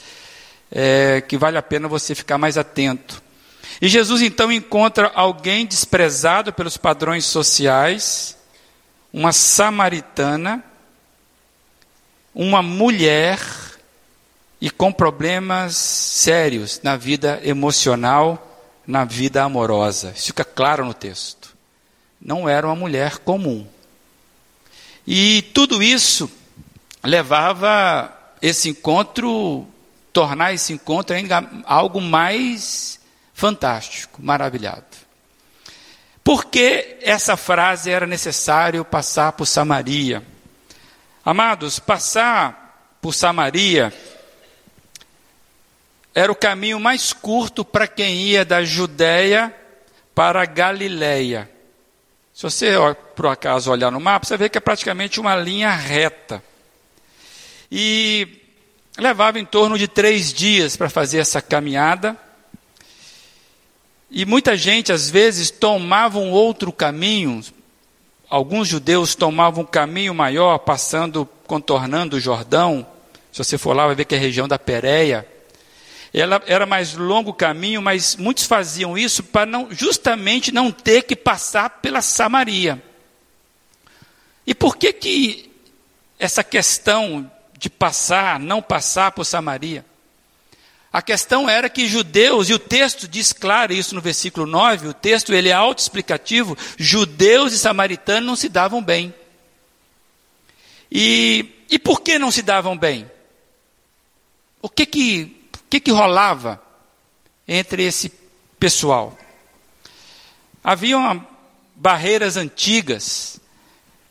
é, 0.72 1.22
que 1.22 1.40
vale 1.40 1.58
a 1.58 1.64
pena 1.64 1.88
você 1.88 2.14
ficar 2.14 2.38
mais 2.38 2.56
atento. 2.56 3.20
E 3.82 3.88
Jesus 3.88 4.22
então 4.22 4.52
encontra 4.52 5.12
alguém 5.16 5.66
desprezado 5.66 6.54
pelos 6.54 6.78
padrões 6.78 7.26
sociais, 7.26 8.38
uma 9.12 9.32
samaritana, 9.32 10.64
uma 12.36 12.62
mulher 12.62 13.40
e 14.62 14.70
com 14.70 14.92
problemas 14.92 15.76
sérios 15.76 16.82
na 16.84 16.98
vida 16.98 17.40
emocional, 17.44 18.46
na 18.86 19.06
vida 19.06 19.44
amorosa. 19.44 20.12
Isso 20.16 20.28
fica 20.28 20.44
claro 20.44 20.84
no 20.84 20.94
texto. 20.94 21.56
Não 22.20 22.50
era 22.50 22.68
uma 22.68 22.76
mulher 22.76 23.20
comum. 23.20 23.66
E 25.08 25.42
tudo 25.54 25.82
isso 25.82 26.30
levava 27.04 28.14
esse 28.42 28.70
encontro 28.70 29.66
tornar 30.12 30.54
esse 30.54 30.74
encontro 30.74 31.16
ainda 31.16 31.48
algo 31.66 32.02
mais 32.02 33.00
fantástico, 33.34 34.22
maravilhado. 34.22 34.84
Por 36.24 36.46
que 36.46 36.98
essa 37.02 37.38
frase 37.38 37.90
era 37.90 38.06
necessário 38.06 38.84
passar 38.84 39.32
por 39.32 39.46
Samaria? 39.46 40.22
Amados, 41.24 41.80
passar 41.80 42.98
por 43.02 43.14
Samaria 43.14 43.94
era 46.14 46.32
o 46.32 46.36
caminho 46.36 46.80
mais 46.80 47.14
curto 47.14 47.64
para 47.64 47.88
quem 47.88 48.22
ia 48.22 48.44
da 48.44 48.64
Judéia 48.64 49.54
para 50.14 50.42
a 50.42 50.46
Galileia. 50.46 51.50
Se 52.34 52.44
você, 52.44 52.74
por 53.16 53.28
acaso, 53.28 53.72
olhar 53.72 53.92
no 53.92 54.00
mapa, 54.00 54.26
você 54.26 54.38
vê 54.38 54.50
que 54.50 54.58
é 54.58 54.62
praticamente 54.62 55.20
uma 55.20 55.36
linha 55.36 55.72
reta. 55.72 56.44
E 57.72 58.40
Levava 59.00 59.40
em 59.40 59.46
torno 59.46 59.78
de 59.78 59.88
três 59.88 60.34
dias 60.34 60.76
para 60.76 60.90
fazer 60.90 61.20
essa 61.20 61.42
caminhada. 61.42 62.18
E 64.12 64.26
muita 64.26 64.58
gente, 64.58 64.92
às 64.92 65.10
vezes, 65.10 65.50
tomava 65.50 66.20
um 66.20 66.32
outro 66.32 66.72
caminho. 66.72 67.42
Alguns 68.30 68.68
judeus 68.68 69.16
tomavam 69.16 69.64
um 69.64 69.66
caminho 69.66 70.14
maior, 70.14 70.58
passando, 70.60 71.28
contornando 71.48 72.18
o 72.18 72.20
Jordão. 72.20 72.86
Se 73.32 73.42
você 73.42 73.58
for 73.58 73.74
lá, 73.74 73.86
vai 73.86 73.96
ver 73.96 74.04
que 74.04 74.16
é 74.16 74.18
a 74.18 74.22
região 74.22 74.50
da 74.50 74.60
Pérea. 74.60 75.26
Ela 76.14 76.42
era 76.48 76.66
mais 76.66 76.96
longo 76.96 77.32
o 77.32 77.34
caminho, 77.34 77.82
mas 77.82 78.16
muitos 78.16 78.46
faziam 78.46 78.98
isso 78.98 79.24
para 79.24 79.46
não, 79.46 79.68
justamente 79.72 80.52
não 80.52 80.72
ter 80.72 81.04
que 81.04 81.16
passar 81.16 81.70
pela 81.70 82.02
Samaria. 82.02 82.82
E 84.46 84.56
por 84.56 84.76
que 84.76 84.92
que 84.92 85.52
essa 86.18 86.44
questão 86.44 87.32
de 87.60 87.70
passar, 87.70 88.40
não 88.40 88.62
passar 88.62 89.12
por 89.12 89.26
Samaria. 89.26 89.86
A 90.92 91.02
questão 91.02 91.48
era 91.48 91.70
que 91.70 91.88
judeus, 91.88 92.50
e 92.50 92.54
o 92.54 92.60
texto 92.60 93.08
diz 93.08 93.34
claro 93.34 93.74
isso 93.74 93.94
no 93.94 94.02
versículo 94.02 94.48
9, 94.48 94.88
o 94.88 94.94
texto 94.94 95.34
ele 95.34 95.50
é 95.50 95.54
autoexplicativo, 95.54 96.58
judeus 96.78 97.54
e 97.54 97.60
samaritanos 97.60 98.26
não 98.26 98.36
se 98.36 98.48
davam 98.48 98.82
bem. 98.82 99.14
E, 100.90 101.46
e 101.70 101.78
por 101.78 102.02
que 102.02 102.18
não 102.18 102.32
se 102.32 102.42
davam 102.42 102.78
bem? 102.78 103.10
O 104.62 104.70
que 104.70 104.86
que, 104.86 105.39
que 105.70 105.80
que 105.80 105.92
rolava 105.92 106.62
entre 107.48 107.84
esse 107.84 108.12
pessoal? 108.60 109.18
Haviam 110.64 111.26
barreiras 111.76 112.36
antigas 112.36 113.40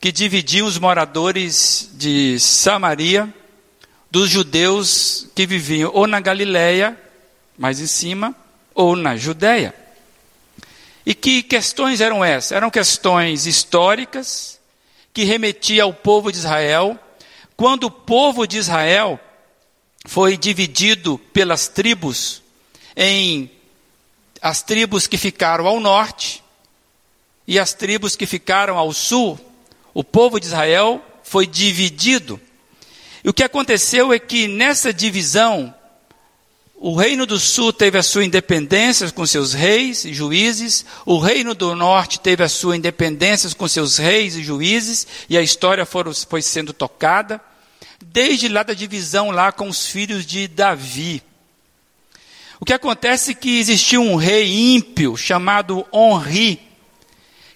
que 0.01 0.13
dividiam 0.13 0.67
os 0.67 0.79
moradores 0.79 1.91
de 1.95 2.39
Samaria 2.39 3.33
dos 4.11 4.31
judeus 4.31 5.29
que 5.35 5.47
viviam 5.47 5.91
ou 5.93 6.07
na 6.07 6.21
Galiléia, 6.21 6.99
mais 7.59 7.81
em 7.81 7.87
cima, 7.87 8.35
ou 8.75 8.97
na 8.97 9.17
Judéia. 9.17 9.75
E 11.05 11.15
que 11.15 11.43
questões 11.43 12.01
eram 12.01 12.25
essas? 12.25 12.53
Eram 12.53 12.71
questões 12.71 13.47
históricas 13.47 14.59
que 15.13 15.25
remetiam 15.25 15.89
ao 15.89 15.95
povo 15.95 16.31
de 16.31 16.39
Israel, 16.39 16.99
quando 17.57 17.85
o 17.85 17.91
povo 17.91 18.47
de 18.47 18.57
Israel 18.59 19.19
foi 20.07 20.37
dividido 20.37 21.19
pelas 21.33 21.69
tribos 21.69 22.43
em 22.97 23.51
as 24.41 24.63
tribos 24.63 25.07
que 25.07 25.17
ficaram 25.17 25.67
ao 25.67 25.81
norte 25.81 26.43
e 27.47 27.59
as 27.59 27.73
tribos 27.73 28.15
que 28.15 28.27
ficaram 28.27 28.77
ao 28.77 28.93
sul, 28.93 29.39
o 29.95 30.05
povo 30.05 30.39
de 30.39 30.47
Israel 30.47 31.03
foi 31.23 31.47
dividido. 31.47 32.41
E 33.25 33.29
o 33.29 33.33
que 33.33 33.43
aconteceu 33.43 34.13
é 34.13 34.19
que 34.19 34.47
nessa 34.47 34.93
divisão, 34.93 35.75
o 36.77 36.95
reino 36.95 37.27
do 37.27 37.39
sul 37.39 37.73
teve 37.73 37.99
a 37.99 38.03
sua 38.03 38.25
independência 38.25 39.11
com 39.11 39.27
seus 39.27 39.53
reis 39.53 40.05
e 40.05 40.13
juízes, 40.13 40.85
o 41.07 41.19
reino 41.19 41.55
do 41.55 41.75
norte 41.75 42.21
teve 42.21 42.45
a 42.45 42.49
sua 42.49 42.77
independência 42.77 43.51
com 43.57 43.67
seus 43.67 43.97
reis 43.97 44.37
e 44.37 44.45
juízes, 44.45 45.07
e 45.29 45.37
a 45.37 45.43
história 45.43 45.87
foi 45.87 46.43
sendo 46.43 46.73
tocada, 46.73 47.41
desde 48.05 48.49
lá 48.49 48.63
da 48.63 48.75
divisão 48.75 49.31
lá 49.31 49.53
com 49.53 49.69
os 49.69 49.87
filhos 49.87 50.27
de 50.27 50.47
Davi. 50.49 51.23
O 52.61 52.65
que 52.65 52.73
acontece 52.73 53.33
é 53.33 53.35
que 53.35 53.59
existia 53.59 54.01
um 54.01 54.17
rei 54.17 54.75
ímpio 54.75 55.17
chamado 55.17 55.87
Honri, 55.93 56.61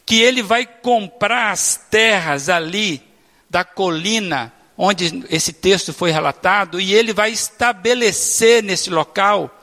que 0.07 0.21
ele 0.21 0.43
vai 0.43 0.67
comprar 0.67 1.51
as 1.51 1.77
terras 1.91 2.49
ali 2.49 3.03
da 3.49 3.65
colina 3.65 4.53
onde 4.77 5.25
esse 5.31 5.53
texto 5.53 5.93
foi 5.93 6.11
relatado 6.11 6.81
e 6.81 6.95
ele 6.95 7.13
vai 7.13 7.31
estabelecer 7.31 8.63
nesse 8.63 8.91
local 8.91 9.63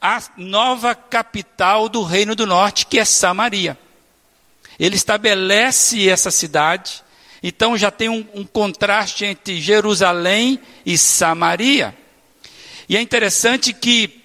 a 0.00 0.20
nova 0.36 0.94
capital 0.94 1.88
do 1.88 2.02
Reino 2.02 2.34
do 2.34 2.46
Norte, 2.46 2.86
que 2.86 2.98
é 2.98 3.04
Samaria. 3.04 3.78
Ele 4.78 4.96
estabelece 4.96 6.08
essa 6.08 6.30
cidade, 6.30 7.04
Então 7.42 7.76
já 7.76 7.90
tem 7.90 8.08
um, 8.08 8.24
um 8.34 8.44
contraste 8.44 9.24
entre 9.24 9.60
Jerusalém 9.60 10.60
e 10.86 10.96
Samaria. 10.96 11.96
E 12.88 12.96
é 12.96 13.00
interessante 13.00 13.72
que 13.72 14.22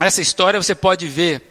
essa 0.00 0.20
história 0.20 0.60
você 0.60 0.74
pode 0.74 1.06
ver 1.06 1.42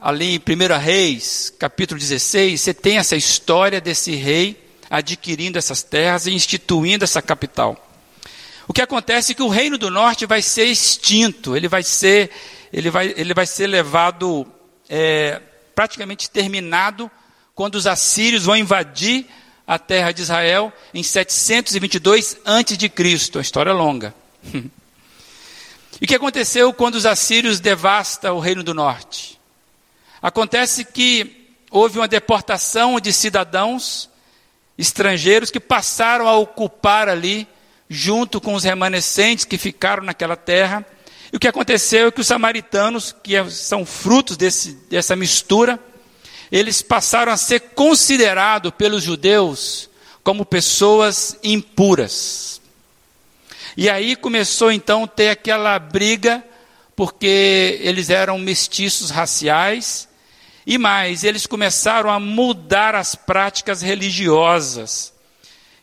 ali 0.00 0.34
em 0.34 0.38
1 0.38 0.78
Reis, 0.78 1.52
capítulo 1.58 1.98
16, 1.98 2.60
você 2.60 2.74
tem 2.74 2.98
essa 2.98 3.16
história 3.16 3.80
desse 3.80 4.14
rei 4.14 4.62
adquirindo 4.88 5.58
essas 5.58 5.82
terras 5.82 6.26
e 6.26 6.32
instituindo 6.32 7.04
essa 7.04 7.20
capital. 7.20 7.82
O 8.68 8.72
que 8.72 8.82
acontece 8.82 9.32
é 9.32 9.34
que 9.34 9.42
o 9.42 9.48
reino 9.48 9.78
do 9.78 9.90
norte 9.90 10.26
vai 10.26 10.42
ser 10.42 10.64
extinto, 10.64 11.56
ele 11.56 11.68
vai 11.68 11.82
ser, 11.82 12.30
ele 12.72 12.90
vai, 12.90 13.14
ele 13.16 13.32
vai 13.32 13.46
ser 13.46 13.66
levado, 13.66 14.46
é, 14.88 15.40
praticamente 15.74 16.28
terminado, 16.30 17.10
quando 17.54 17.76
os 17.76 17.86
assírios 17.86 18.44
vão 18.44 18.56
invadir 18.56 19.26
a 19.66 19.78
terra 19.78 20.12
de 20.12 20.22
Israel 20.22 20.72
em 20.94 21.02
722 21.02 22.38
a.C. 22.44 23.30
Uma 23.34 23.42
história 23.42 23.72
longa. 23.72 24.14
e 24.52 26.04
o 26.04 26.06
que 26.06 26.14
aconteceu 26.14 26.72
quando 26.72 26.94
os 26.94 27.06
assírios 27.06 27.58
devastam 27.58 28.36
o 28.36 28.40
reino 28.40 28.62
do 28.62 28.72
norte? 28.72 29.40
Acontece 30.22 30.84
que 30.84 31.54
houve 31.70 31.98
uma 31.98 32.08
deportação 32.08 32.98
de 33.00 33.12
cidadãos 33.12 34.08
estrangeiros 34.78 35.50
que 35.50 35.60
passaram 35.60 36.28
a 36.28 36.36
ocupar 36.36 37.08
ali 37.08 37.46
junto 37.88 38.40
com 38.40 38.54
os 38.54 38.64
remanescentes 38.64 39.44
que 39.44 39.58
ficaram 39.58 40.02
naquela 40.02 40.36
terra. 40.36 40.84
E 41.32 41.36
o 41.36 41.40
que 41.40 41.48
aconteceu 41.48 42.08
é 42.08 42.10
que 42.10 42.20
os 42.20 42.26
samaritanos, 42.26 43.14
que 43.22 43.36
é, 43.36 43.48
são 43.50 43.84
frutos 43.84 44.36
desse, 44.36 44.72
dessa 44.90 45.16
mistura, 45.16 45.78
eles 46.50 46.82
passaram 46.82 47.32
a 47.32 47.36
ser 47.36 47.60
considerados 47.60 48.72
pelos 48.76 49.02
judeus 49.02 49.88
como 50.22 50.44
pessoas 50.44 51.38
impuras. 51.42 52.60
E 53.76 53.90
aí 53.90 54.16
começou 54.16 54.72
então 54.72 55.04
a 55.04 55.06
ter 55.06 55.28
aquela 55.28 55.78
briga, 55.78 56.42
porque 56.94 57.78
eles 57.82 58.08
eram 58.10 58.38
mestiços 58.38 59.10
raciais, 59.10 60.08
e 60.66 60.78
mais, 60.78 61.22
eles 61.22 61.46
começaram 61.46 62.10
a 62.10 62.18
mudar 62.18 62.94
as 62.94 63.14
práticas 63.14 63.82
religiosas. 63.82 65.12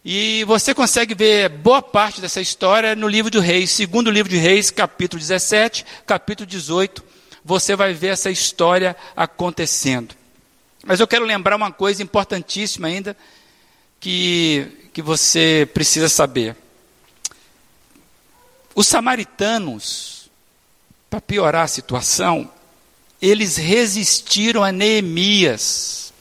E 0.04 0.44
você 0.44 0.74
consegue 0.74 1.16
ver 1.16 1.48
boa 1.48 1.82
parte 1.82 2.20
dessa 2.20 2.42
história 2.42 2.94
no 2.94 3.08
livro 3.08 3.32
de 3.32 3.40
Reis, 3.40 3.72
segundo 3.72 4.12
livro 4.12 4.30
de 4.30 4.38
Reis, 4.38 4.70
capítulo 4.70 5.22
17, 5.22 5.86
capítulo 6.06 6.46
18. 6.46 7.02
Você 7.46 7.76
vai 7.76 7.94
ver 7.94 8.08
essa 8.08 8.30
história 8.30 8.94
acontecendo. 9.16 10.14
Mas 10.86 11.00
eu 11.00 11.08
quero 11.08 11.26
lembrar 11.26 11.56
uma 11.56 11.72
coisa 11.72 12.04
importantíssima 12.04 12.88
ainda, 12.88 13.16
que, 14.00 14.90
que 14.94 15.02
você 15.02 15.68
precisa 15.74 16.10
saber. 16.10 16.58
Os 18.76 18.88
samaritanos, 18.88 20.30
para 21.10 21.22
piorar 21.22 21.64
a 21.64 21.68
situação, 21.68 22.52
eles 23.22 23.56
resistiram 23.56 24.62
a 24.62 24.74
Neemias. 24.74 26.12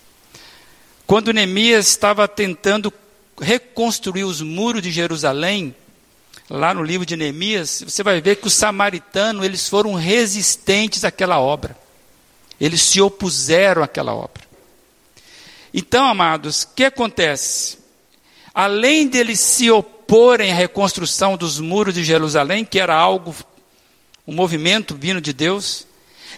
Quando 1.07 1.33
Neemias 1.33 1.89
estava 1.89 2.29
tentando 2.29 2.93
reconstruir 3.41 4.23
os 4.23 4.41
muros 4.41 4.81
de 4.81 4.93
Jerusalém, 4.93 5.75
lá 6.49 6.73
no 6.73 6.85
livro 6.85 7.05
de 7.05 7.17
Neemias, 7.17 7.83
você 7.85 8.05
vai 8.05 8.21
ver 8.21 8.37
que 8.37 8.47
os 8.47 8.55
samaritanos, 8.55 9.45
eles 9.45 9.69
foram 9.69 9.95
resistentes 9.95 11.05
àquela 11.05 11.41
obra. 11.41 11.77
Eles 12.61 12.83
se 12.83 13.01
opuseram 13.01 13.83
àquela 13.83 14.15
obra. 14.15 14.52
Então, 15.73 16.05
amados, 16.05 16.63
o 16.63 16.69
que 16.75 16.85
acontece? 16.85 17.79
Além 18.55 19.09
deles 19.09 19.41
se 19.41 19.71
oporem 19.71 20.53
à 20.53 20.55
reconstrução 20.55 21.37
dos 21.37 21.59
muros 21.59 21.95
de 21.95 22.05
Jerusalém, 22.05 22.65
que 22.65 22.79
era 22.79 22.95
algo, 22.95 23.35
um 24.27 24.35
movimento 24.35 24.95
vindo 24.95 25.21
de 25.21 25.33
Deus, 25.33 25.87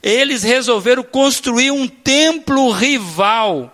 eles 0.03 0.43
resolveram 0.43 1.03
construir 1.03 1.71
um 1.71 1.89
templo 1.89 2.71
rival 2.71 3.71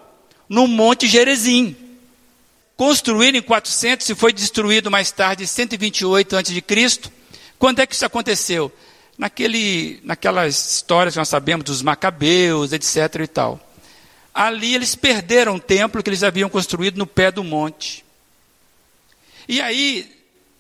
no 0.49 0.67
Monte 0.67 1.07
Gerezim 1.07 1.77
construído 2.81 3.35
em 3.35 3.43
400 3.43 4.09
e 4.09 4.15
foi 4.15 4.33
destruído 4.33 4.91
mais 4.91 5.13
tarde, 5.13 5.45
em 5.45 5.47
128 5.47 6.35
a.C. 6.35 7.11
Quando 7.59 7.81
é 7.81 7.87
que 7.87 7.95
isso 7.95 8.07
aconteceu? 8.07 8.73
Naquele, 9.19 10.01
naquelas 10.03 10.77
histórias 10.77 11.13
que 11.13 11.19
nós 11.19 11.29
sabemos 11.29 11.63
dos 11.63 11.83
macabeus, 11.83 12.73
etc. 12.73 13.17
e 13.23 13.27
tal. 13.27 13.61
Ali 14.35 14.75
eles 14.75 14.95
perderam 14.95 15.57
o 15.57 15.61
templo 15.61 16.03
que 16.03 16.09
eles 16.09 16.23
haviam 16.23 16.49
construído 16.49 16.99
no 16.99 17.07
pé 17.07 17.31
do 17.31 17.43
monte. 17.43 18.05
E 19.49 19.61
aí, 19.61 20.09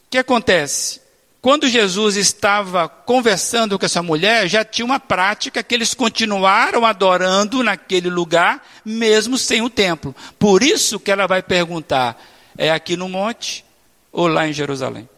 o 0.06 0.10
que 0.10 0.18
acontece? 0.18 1.00
Quando 1.40 1.68
Jesus 1.68 2.16
estava 2.16 2.86
conversando 2.88 3.78
com 3.78 3.86
essa 3.86 4.02
mulher, 4.02 4.46
já 4.46 4.62
tinha 4.62 4.84
uma 4.84 5.00
prática 5.00 5.62
que 5.62 5.74
eles 5.74 5.94
continuaram 5.94 6.84
adorando 6.84 7.62
naquele 7.62 8.10
lugar, 8.10 8.62
mesmo 8.84 9.38
sem 9.38 9.62
o 9.62 9.70
templo. 9.70 10.14
Por 10.38 10.62
isso 10.62 11.00
que 11.00 11.10
ela 11.10 11.26
vai 11.26 11.42
perguntar: 11.42 12.20
é 12.58 12.70
aqui 12.70 12.94
no 12.94 13.08
monte 13.08 13.64
ou 14.12 14.26
lá 14.26 14.46
em 14.46 14.52
Jerusalém? 14.52 15.08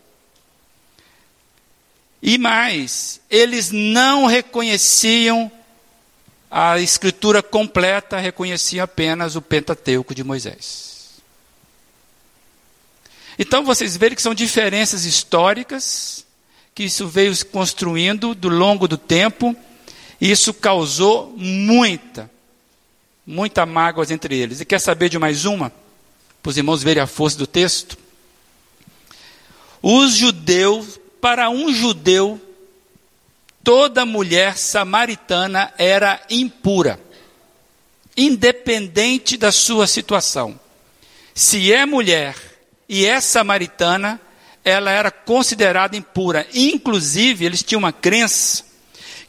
E 2.23 2.39
mais, 2.39 3.21
eles 3.29 3.73
não 3.73 4.27
reconheciam 4.27 5.51
a 6.55 6.79
escritura 6.79 7.43
completa, 7.43 8.19
reconheciam 8.19 8.85
apenas 8.85 9.37
o 9.37 9.41
Pentateuco 9.41 10.15
de 10.15 10.23
Moisés. 10.23 11.23
Então 13.39 13.65
vocês 13.65 13.97
veem 13.97 14.15
que 14.15 14.21
são 14.21 14.35
diferenças 14.35 15.07
históricas, 15.07 16.27
que 16.75 16.83
isso 16.83 17.09
veio 17.09 17.35
se 17.35 17.47
construindo 17.47 18.35
do 18.35 18.51
longo 18.51 18.87
do 18.87 18.99
tempo, 18.99 19.57
e 20.21 20.31
isso 20.31 20.53
causou 20.53 21.33
muita, 21.39 22.31
muita 23.27 23.65
mágoas 23.65 24.11
entre 24.11 24.37
eles. 24.37 24.61
E 24.61 24.67
quer 24.67 24.79
saber 24.79 25.09
de 25.09 25.19
mais 25.19 25.47
uma? 25.47 25.73
Para 26.43 26.51
os 26.51 26.59
irmãos 26.59 26.83
verem 26.83 27.03
a 27.03 27.07
força 27.07 27.39
do 27.39 27.47
texto. 27.47 27.97
Os 29.81 30.13
judeus, 30.13 31.01
para 31.19 31.49
um 31.49 31.73
judeu, 31.73 32.39
toda 33.63 34.07
mulher 34.07 34.57
samaritana 34.57 35.73
era 35.79 36.21
impura, 36.31 37.01
independente 38.17 39.37
da 39.37 39.53
sua 39.53 39.87
situação. 39.87 40.59
Se 41.35 41.73
é 41.73 41.87
mulher 41.87 42.37
e 42.89 43.07
essa 43.07 43.39
samaritana, 43.39 44.21
ela 44.65 44.91
era 44.91 45.11
considerada 45.11 45.97
impura. 45.97 46.47
Inclusive, 46.55 47.45
eles 47.45 47.63
tinham 47.63 47.81
uma 47.81 47.93
crença 47.93 48.65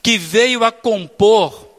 que 0.01 0.17
veio 0.17 0.63
a 0.63 0.71
compor 0.71 1.73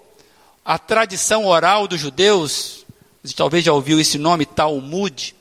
a 0.65 0.79
tradição 0.79 1.45
oral 1.45 1.87
dos 1.87 2.01
judeus. 2.01 2.87
Você 3.23 3.35
talvez 3.35 3.65
já 3.65 3.73
ouviu 3.73 4.01
esse 4.01 4.17
nome, 4.17 4.47
Talmud. 4.47 5.35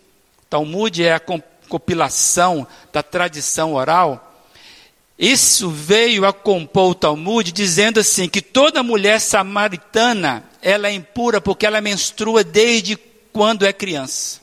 Talmud 0.50 1.04
é 1.04 1.14
a 1.14 1.22
compilação 1.70 2.68
da 2.92 3.02
tradição 3.02 3.74
oral. 3.74 4.33
Isso 5.18 5.70
veio 5.70 6.26
a 6.26 6.34
compor 6.34 6.92
o 6.92 6.96
Talmud 6.96 7.52
dizendo 7.52 8.00
assim 8.00 8.28
que 8.28 8.42
toda 8.42 8.82
mulher 8.82 9.20
samaritana 9.20 10.44
ela 10.62 10.88
é 10.88 10.94
impura 10.94 11.40
porque 11.40 11.66
ela 11.66 11.82
menstrua 11.82 12.44
desde 12.44 12.98
quando 13.32 13.66
é 13.66 13.72
criança. 13.72 14.42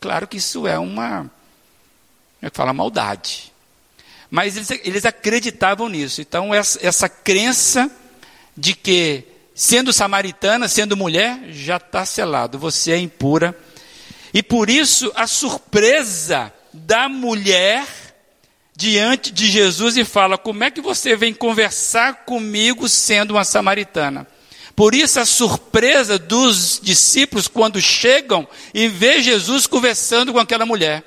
Claro 0.00 0.26
que 0.26 0.36
isso 0.36 0.66
é 0.66 0.78
uma, 0.78 1.30
é 2.40 2.50
que 2.50 2.56
fala, 2.56 2.72
maldade. 2.72 3.52
Mas 4.30 4.56
eles, 4.56 4.70
eles 4.84 5.04
acreditavam 5.04 5.88
nisso. 5.88 6.20
Então, 6.20 6.54
essa, 6.54 6.78
essa 6.86 7.08
crença 7.08 7.90
de 8.56 8.74
que, 8.74 9.24
sendo 9.54 9.92
samaritana, 9.92 10.68
sendo 10.68 10.96
mulher, 10.96 11.40
já 11.50 11.76
está 11.76 12.04
selado, 12.04 12.58
você 12.58 12.92
é 12.92 12.98
impura. 12.98 13.56
E 14.34 14.42
por 14.42 14.68
isso, 14.68 15.10
a 15.14 15.26
surpresa 15.26 16.52
da 16.72 17.08
mulher 17.08 17.86
diante 18.76 19.32
de 19.32 19.50
Jesus 19.50 19.96
e 19.96 20.04
fala: 20.04 20.36
Como 20.36 20.62
é 20.62 20.70
que 20.70 20.80
você 20.80 21.16
vem 21.16 21.32
conversar 21.32 22.24
comigo 22.26 22.88
sendo 22.88 23.32
uma 23.32 23.44
samaritana? 23.44 24.26
Por 24.76 24.94
isso 24.94 25.18
a 25.18 25.24
surpresa 25.24 26.18
dos 26.18 26.78
discípulos 26.82 27.48
quando 27.48 27.80
chegam 27.80 28.46
e 28.74 28.86
vê 28.88 29.22
Jesus 29.22 29.66
conversando 29.66 30.34
com 30.34 30.38
aquela 30.38 30.66
mulher. 30.66 31.02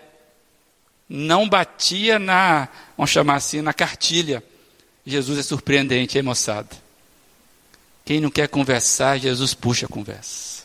Não 1.07 1.47
batia 1.47 2.17
na, 2.17 2.67
vamos 2.97 3.11
chamar 3.11 3.35
assim, 3.35 3.61
na 3.61 3.73
cartilha. 3.73 4.43
Jesus 5.05 5.37
é 5.37 5.43
surpreendente, 5.43 6.17
hein, 6.17 6.23
moçada? 6.23 6.69
Quem 8.03 8.19
não 8.19 8.31
quer 8.31 8.47
conversar, 8.47 9.19
Jesus 9.19 9.53
puxa 9.53 9.85
a 9.85 9.89
conversa. 9.89 10.63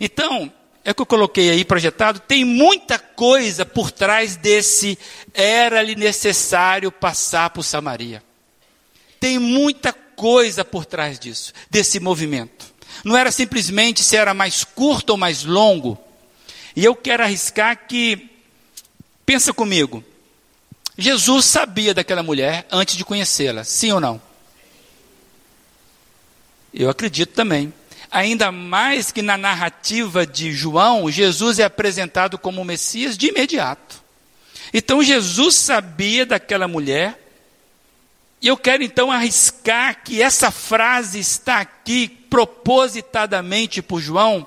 Então, 0.00 0.52
é 0.86 0.92
o 0.92 0.94
que 0.94 1.02
eu 1.02 1.06
coloquei 1.06 1.50
aí 1.50 1.64
projetado, 1.64 2.20
tem 2.20 2.44
muita 2.44 2.96
coisa 2.96 3.66
por 3.66 3.90
trás 3.90 4.36
desse 4.36 4.96
era-lhe 5.34 5.96
necessário 5.96 6.92
passar 6.92 7.50
por 7.50 7.64
Samaria. 7.64 8.22
Tem 9.18 9.36
muita 9.36 9.92
coisa 9.92 10.64
por 10.64 10.86
trás 10.86 11.18
disso, 11.18 11.52
desse 11.68 11.98
movimento. 11.98 12.72
Não 13.04 13.16
era 13.16 13.32
simplesmente 13.32 14.04
se 14.04 14.16
era 14.16 14.32
mais 14.32 14.62
curto 14.62 15.10
ou 15.10 15.16
mais 15.16 15.42
longo. 15.42 15.98
E 16.76 16.84
eu 16.84 16.94
quero 16.94 17.24
arriscar 17.24 17.88
que, 17.88 18.30
pensa 19.26 19.52
comigo, 19.52 20.04
Jesus 20.96 21.46
sabia 21.46 21.94
daquela 21.94 22.22
mulher 22.22 22.64
antes 22.70 22.96
de 22.96 23.04
conhecê-la, 23.04 23.64
sim 23.64 23.90
ou 23.90 23.98
não? 23.98 24.22
Eu 26.72 26.88
acredito 26.88 27.32
também. 27.32 27.74
Ainda 28.10 28.52
mais 28.52 29.10
que 29.10 29.22
na 29.22 29.36
narrativa 29.36 30.26
de 30.26 30.52
João, 30.52 31.10
Jesus 31.10 31.58
é 31.58 31.64
apresentado 31.64 32.38
como 32.38 32.62
o 32.62 32.64
Messias 32.64 33.16
de 33.18 33.28
imediato. 33.28 34.02
Então 34.72 35.02
Jesus 35.02 35.56
sabia 35.56 36.26
daquela 36.26 36.68
mulher, 36.68 37.20
e 38.40 38.48
eu 38.48 38.56
quero 38.56 38.82
então 38.82 39.10
arriscar 39.10 40.02
que 40.04 40.22
essa 40.22 40.50
frase 40.50 41.18
está 41.18 41.58
aqui 41.60 42.08
propositadamente 42.08 43.80
por 43.80 44.00
João, 44.00 44.46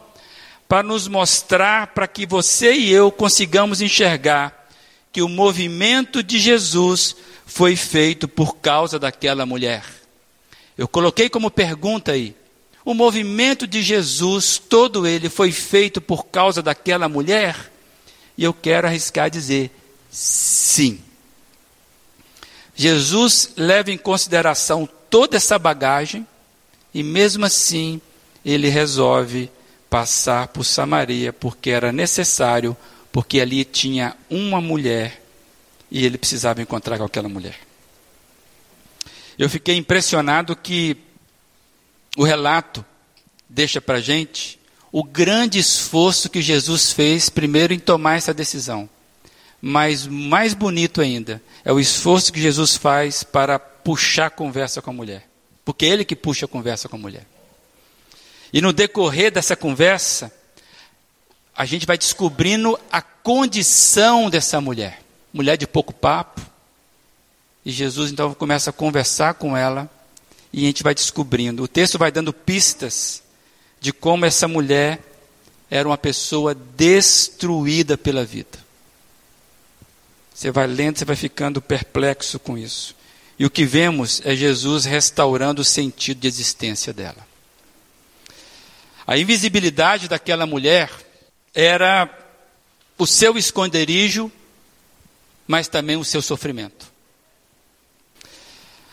para 0.68 0.84
nos 0.84 1.08
mostrar, 1.08 1.88
para 1.88 2.08
que 2.08 2.26
você 2.26 2.74
e 2.74 2.92
eu 2.92 3.12
consigamos 3.12 3.82
enxergar 3.82 4.70
que 5.12 5.22
o 5.22 5.28
movimento 5.28 6.22
de 6.22 6.38
Jesus 6.38 7.16
foi 7.46 7.76
feito 7.76 8.28
por 8.28 8.58
causa 8.58 9.00
daquela 9.00 9.46
mulher. 9.46 9.84
Eu 10.78 10.88
coloquei 10.88 11.28
como 11.28 11.50
pergunta 11.50 12.12
aí: 12.12 12.36
o 12.90 12.96
movimento 12.96 13.68
de 13.68 13.84
Jesus, 13.84 14.58
todo 14.58 15.06
ele, 15.06 15.30
foi 15.30 15.52
feito 15.52 16.02
por 16.02 16.26
causa 16.26 16.60
daquela 16.60 17.08
mulher? 17.08 17.72
E 18.36 18.44
eu 18.44 18.52
quero 18.52 18.88
arriscar 18.88 19.30
dizer: 19.30 19.70
sim. 20.10 21.00
Jesus 22.76 23.52
leva 23.56 23.92
em 23.92 23.98
consideração 23.98 24.90
toda 25.08 25.38
essa 25.38 25.60
bagagem 25.60 26.26
e, 26.92 27.04
mesmo 27.04 27.46
assim, 27.46 28.02
ele 28.44 28.70
resolve 28.70 29.52
passar 29.88 30.48
por 30.48 30.64
Samaria, 30.64 31.32
porque 31.32 31.70
era 31.70 31.92
necessário, 31.92 32.76
porque 33.12 33.40
ali 33.40 33.66
tinha 33.66 34.18
uma 34.32 34.60
mulher 34.60 35.24
e 35.92 36.04
ele 36.04 36.18
precisava 36.18 36.60
encontrar 36.60 36.98
com 36.98 37.04
aquela 37.04 37.30
mulher. 37.30 37.60
Eu 39.38 39.48
fiquei 39.48 39.76
impressionado 39.76 40.56
que 40.56 40.98
o 42.20 42.24
relato 42.26 42.84
deixa 43.48 43.80
para 43.80 44.00
a 44.00 44.02
gente 44.02 44.60
o 44.92 45.06
grande 45.06 45.58
esforço 45.58 46.30
que 46.30 46.42
Jesus 46.42 46.92
fez 46.92 47.30
primeiro 47.30 47.74
em 47.74 47.80
tomar 47.80 48.18
essa 48.18 48.34
decisão. 48.34 48.90
Mas 49.62 50.06
mais 50.06 50.54
bonito 50.54 51.00
ainda 51.00 51.42
é 51.64 51.72
o 51.72 51.80
esforço 51.80 52.34
que 52.34 52.42
Jesus 52.42 52.76
faz 52.76 53.24
para 53.24 53.58
puxar 53.58 54.26
a 54.26 54.30
conversa 54.30 54.82
com 54.82 54.90
a 54.90 54.94
mulher. 54.94 55.30
Porque 55.64 55.86
é 55.86 55.90
ele 55.92 56.04
que 56.04 56.14
puxa 56.14 56.44
a 56.44 56.50
conversa 56.50 56.90
com 56.90 56.98
a 56.98 57.00
mulher. 57.00 57.26
E 58.52 58.60
no 58.60 58.74
decorrer 58.74 59.32
dessa 59.32 59.56
conversa, 59.56 60.30
a 61.56 61.64
gente 61.64 61.86
vai 61.86 61.98
descobrindo 61.98 62.78
a 62.92 63.02
condição 63.02 64.30
dessa 64.30 64.60
mulher. 64.60 65.02
Mulher 65.32 65.56
de 65.56 65.66
pouco 65.66 65.94
papo. 65.94 66.42
E 67.64 67.72
Jesus 67.72 68.12
então 68.12 68.34
começa 68.34 68.72
a 68.72 68.74
conversar 68.74 69.36
com 69.36 69.56
ela 69.56 69.90
e 70.52 70.64
a 70.64 70.68
gente 70.68 70.84
vai 70.84 70.96
descobrindo. 70.96 71.64
O 71.64 71.68
texto 71.68 71.98
vai 71.98 72.12
dando 72.12 72.34
pistas 72.34 73.24
de 73.80 73.94
como 73.94 74.26
essa 74.26 74.48
mulher 74.48 75.00
era 75.70 75.88
uma 75.88 75.98
pessoa 75.98 76.56
destruída 76.56 77.98
pela 77.98 78.26
vida. 78.26 78.58
Você 80.34 80.52
vai 80.52 80.68
lendo, 80.68 80.98
você 80.98 81.06
vai 81.06 81.16
ficando 81.16 81.62
perplexo 81.62 82.40
com 82.40 82.58
isso. 82.58 82.96
E 83.38 83.46
o 83.46 83.50
que 83.50 83.66
vemos 83.66 84.22
é 84.26 84.36
Jesus 84.36 84.86
restaurando 84.86 85.62
o 85.62 85.66
sentido 85.66 86.22
de 86.22 86.28
existência 86.28 86.92
dela. 86.92 87.28
A 89.06 89.18
invisibilidade 89.18 90.08
daquela 90.08 90.46
mulher 90.46 90.92
era 91.54 92.10
o 92.98 93.08
seu 93.08 93.38
esconderijo, 93.38 94.32
mas 95.48 95.68
também 95.68 95.98
o 95.98 96.04
seu 96.04 96.22
sofrimento. 96.22 96.89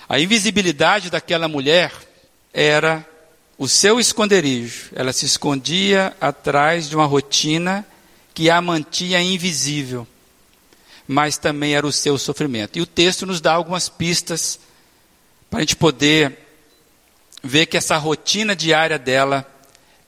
A 0.08 0.20
invisibilidade 0.20 1.10
daquela 1.10 1.48
mulher 1.48 1.92
era 2.52 3.06
o 3.58 3.68
seu 3.68 3.98
esconderijo. 3.98 4.90
Ela 4.94 5.12
se 5.12 5.26
escondia 5.26 6.16
atrás 6.20 6.88
de 6.88 6.96
uma 6.96 7.06
rotina 7.06 7.84
que 8.34 8.50
a 8.50 8.60
mantinha 8.60 9.20
invisível, 9.20 10.06
mas 11.08 11.38
também 11.38 11.74
era 11.74 11.86
o 11.86 11.92
seu 11.92 12.18
sofrimento. 12.18 12.78
E 12.78 12.82
o 12.82 12.86
texto 12.86 13.24
nos 13.26 13.40
dá 13.40 13.52
algumas 13.52 13.88
pistas 13.88 14.60
para 15.48 15.60
a 15.60 15.62
gente 15.62 15.76
poder 15.76 16.38
ver 17.42 17.66
que 17.66 17.76
essa 17.76 17.96
rotina 17.96 18.54
diária 18.54 18.98
dela 18.98 19.46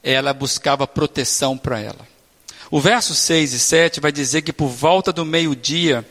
ela 0.03 0.33
buscava 0.33 0.87
proteção 0.87 1.57
para 1.57 1.81
ela. 1.81 2.07
O 2.71 2.81
verso 2.81 3.15
6 3.15 3.53
e 3.53 3.59
7 3.59 4.01
vai 4.01 4.13
dizer 4.13 4.43
que 4.43 4.53
por 4.53 4.69
volta 4.69 5.13
do 5.13 5.25
meio-dia 5.25 6.07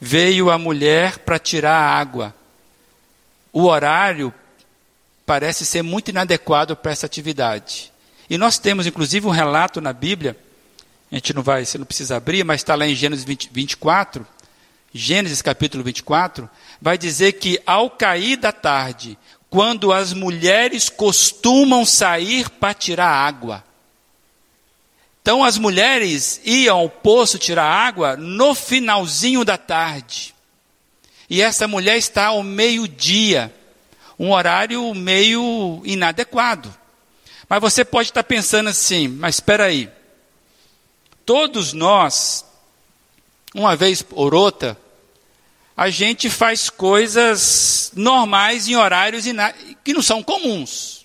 veio 0.00 0.50
a 0.50 0.58
mulher 0.58 1.18
para 1.18 1.38
tirar 1.38 1.72
a 1.72 1.98
água. 1.98 2.34
O 3.56 3.68
horário 3.68 4.34
parece 5.24 5.64
ser 5.64 5.80
muito 5.80 6.10
inadequado 6.10 6.76
para 6.76 6.92
essa 6.92 7.06
atividade. 7.06 7.90
E 8.28 8.36
nós 8.36 8.58
temos 8.58 8.86
inclusive 8.86 9.26
um 9.26 9.30
relato 9.30 9.80
na 9.80 9.94
Bíblia, 9.94 10.36
a 11.10 11.14
gente 11.14 11.32
não 11.32 11.42
vai, 11.42 11.64
você 11.64 11.78
não 11.78 11.86
precisa 11.86 12.18
abrir, 12.18 12.44
mas 12.44 12.60
está 12.60 12.74
lá 12.74 12.86
em 12.86 12.94
Gênesis 12.94 13.24
20, 13.24 13.48
24, 13.50 14.26
Gênesis 14.92 15.40
capítulo 15.40 15.82
24, 15.82 16.50
vai 16.82 16.98
dizer 16.98 17.32
que 17.32 17.58
ao 17.66 17.88
cair 17.88 18.36
da 18.36 18.52
tarde, 18.52 19.16
quando 19.48 19.90
as 19.90 20.12
mulheres 20.12 20.90
costumam 20.90 21.86
sair 21.86 22.50
para 22.50 22.74
tirar 22.74 23.08
água. 23.08 23.64
Então 25.22 25.42
as 25.42 25.56
mulheres 25.56 26.42
iam 26.44 26.76
ao 26.76 26.90
poço 26.90 27.38
tirar 27.38 27.64
água 27.64 28.18
no 28.18 28.54
finalzinho 28.54 29.46
da 29.46 29.56
tarde. 29.56 30.35
E 31.28 31.42
essa 31.42 31.66
mulher 31.66 31.96
está 31.96 32.26
ao 32.26 32.42
meio-dia, 32.42 33.52
um 34.18 34.32
horário 34.32 34.94
meio 34.94 35.82
inadequado. 35.84 36.74
Mas 37.48 37.60
você 37.60 37.84
pode 37.84 38.10
estar 38.10 38.24
pensando 38.24 38.68
assim, 38.68 39.08
mas 39.08 39.36
espera 39.36 39.64
aí. 39.64 39.90
Todos 41.24 41.72
nós, 41.72 42.44
uma 43.54 43.74
vez 43.76 44.02
por 44.02 44.34
outra, 44.34 44.78
a 45.76 45.90
gente 45.90 46.30
faz 46.30 46.70
coisas 46.70 47.92
normais 47.94 48.68
em 48.68 48.76
horários 48.76 49.24
que 49.84 49.92
não 49.92 50.02
são 50.02 50.22
comuns. 50.22 51.04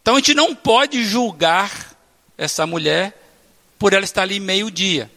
Então 0.00 0.14
a 0.14 0.18
gente 0.18 0.34
não 0.34 0.54
pode 0.54 1.04
julgar 1.04 1.96
essa 2.38 2.66
mulher 2.66 3.20
por 3.78 3.92
ela 3.92 4.04
estar 4.04 4.22
ali 4.22 4.38
meio-dia. 4.38 5.10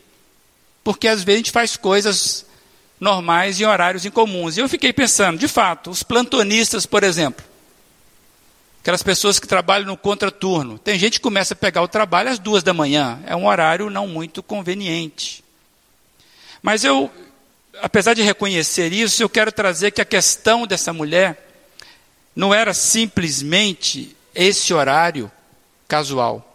Porque 0.84 1.08
às 1.08 1.24
vezes 1.24 1.36
a 1.36 1.44
gente 1.44 1.52
faz 1.52 1.78
coisas 1.78 2.46
normais 3.00 3.60
em 3.60 3.66
horários 3.66 4.06
incomuns. 4.06 4.58
E 4.58 4.60
eu 4.60 4.70
fiquei 4.70 4.92
pensando, 4.92 5.38
de 5.38 5.48
fato, 5.48 5.90
os 5.90 6.04
plantonistas, 6.04 6.86
por 6.86 7.04
exemplo, 7.04 7.46
aquelas 8.82 9.04
pessoas 9.04 9.40
que 9.40 9.48
trabalham 9.48 9.88
no 9.88 9.98
contraturno, 9.98 10.78
tem 10.78 10.98
gente 10.98 11.14
que 11.14 11.24
começa 11.24 11.54
a 11.54 11.58
pegar 11.58 11.82
o 11.82 11.88
trabalho 11.88 12.30
às 12.30 12.40
duas 12.40 12.64
da 12.64 12.74
manhã, 12.74 13.22
é 13.26 13.36
um 13.36 13.48
horário 13.48 13.90
não 13.90 14.08
muito 14.08 14.44
conveniente. 14.44 15.44
Mas 16.62 16.84
eu, 16.84 17.10
apesar 17.82 18.14
de 18.14 18.22
reconhecer 18.22 18.92
isso, 18.92 19.24
eu 19.24 19.30
quero 19.30 19.52
trazer 19.52 19.92
que 19.92 20.02
a 20.02 20.06
questão 20.06 20.68
dessa 20.68 20.92
mulher 20.92 21.48
não 22.36 22.54
era 22.54 22.74
simplesmente 22.74 24.16
esse 24.34 24.74
horário 24.74 25.32
casual. 25.88 26.46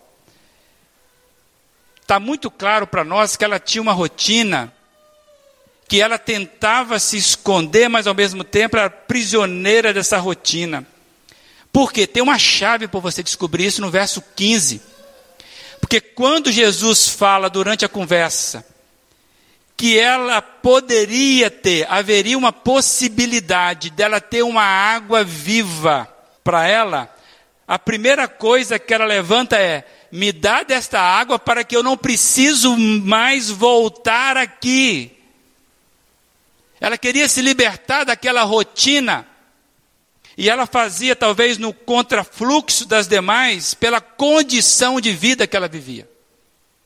Está 2.01 2.21
muito 2.21 2.51
claro 2.51 2.87
para 2.87 3.03
nós 3.03 3.35
que 3.37 3.45
ela 3.45 3.59
tinha 3.59 3.81
uma 3.81 3.93
rotina, 3.93 4.73
que 5.89 6.01
ela 6.01 6.19
tentava 6.19 6.99
se 6.99 7.17
esconder, 7.17 7.89
mas 7.89 8.07
ao 8.07 8.15
mesmo 8.15 8.43
tempo 8.43 8.77
era 8.77 8.89
prisioneira 8.89 9.93
dessa 9.93 10.19
rotina. 10.19 10.87
Por 11.73 11.93
quê? 11.93 12.07
Tem 12.07 12.23
uma 12.23 12.39
chave 12.39 12.89
para 12.89 13.01
você 13.01 13.23
descobrir 13.23 13.67
isso 13.67 13.81
no 13.81 13.91
verso 13.91 14.23
15. 14.37 14.81
Porque 15.81 16.01
quando 16.01 16.51
Jesus 16.51 17.09
fala 17.09 17.51
durante 17.51 17.85
a 17.85 17.89
conversa, 17.89 18.65
que 19.77 19.99
ela 19.99 20.41
poderia 20.41 21.51
ter, 21.51 21.87
haveria 21.91 22.39
uma 22.39 22.53
possibilidade 22.53 23.91
dela 23.91 24.21
ter 24.21 24.43
uma 24.43 24.63
água 24.63 25.25
viva 25.25 26.09
para 26.43 26.67
ela, 26.67 27.13
a 27.67 27.79
primeira 27.79 28.29
coisa 28.29 28.79
que 28.79 28.95
ela 28.95 29.05
levanta 29.05 29.59
é: 29.59 29.85
me 30.13 30.31
dá 30.33 30.63
desta 30.63 31.01
água 31.01 31.39
para 31.39 31.65
que 31.65 31.77
eu 31.77 31.83
não 31.83 31.97
preciso 31.97 32.77
mais 32.77 33.51
voltar 33.51 34.37
aqui. 34.37 35.14
Ela 36.85 36.99
queria 36.99 37.27
se 37.31 37.41
libertar 37.41 38.05
daquela 38.05 38.43
rotina. 38.43 39.27
E 40.37 40.51
ela 40.51 40.67
fazia, 40.67 41.17
talvez, 41.17 41.57
no 41.57 41.73
contrafluxo 41.73 42.85
das 42.85 43.09
demais, 43.09 43.73
pela 43.73 44.03
condição 44.03 45.01
de 45.01 45.11
vida 45.11 45.47
que 45.47 45.57
ela 45.57 45.67
vivia. 45.67 46.07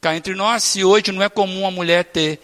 Cá 0.00 0.14
entre 0.14 0.36
nós, 0.36 0.62
se 0.62 0.84
hoje 0.84 1.10
não 1.10 1.20
é 1.20 1.28
comum 1.28 1.62
uma 1.62 1.72
mulher 1.72 2.04
ter 2.04 2.38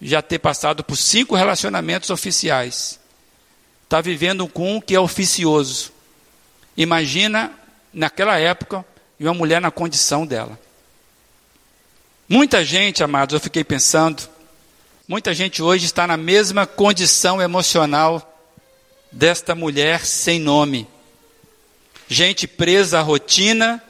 já 0.00 0.22
ter 0.22 0.38
passado 0.38 0.84
por 0.84 0.96
cinco 0.96 1.34
relacionamentos 1.34 2.08
oficiais. 2.10 3.00
Está 3.82 4.00
vivendo 4.00 4.46
com 4.46 4.76
um 4.76 4.80
que 4.80 4.94
é 4.94 5.00
oficioso. 5.00 5.90
Imagina, 6.76 7.50
naquela 7.92 8.38
época, 8.38 8.84
uma 9.18 9.34
mulher 9.34 9.60
na 9.60 9.72
condição 9.72 10.24
dela. 10.24 10.56
Muita 12.28 12.64
gente, 12.64 13.02
amados, 13.02 13.34
eu 13.34 13.40
fiquei 13.40 13.64
pensando, 13.64 14.28
muita 15.06 15.34
gente 15.34 15.62
hoje 15.62 15.86
está 15.86 16.06
na 16.06 16.16
mesma 16.16 16.66
condição 16.66 17.40
emocional 17.40 18.30
desta 19.12 19.54
mulher 19.54 20.04
sem 20.04 20.40
nome. 20.40 20.86
Gente 22.08 22.46
presa 22.46 22.98
à 22.98 23.02
rotina 23.02 23.82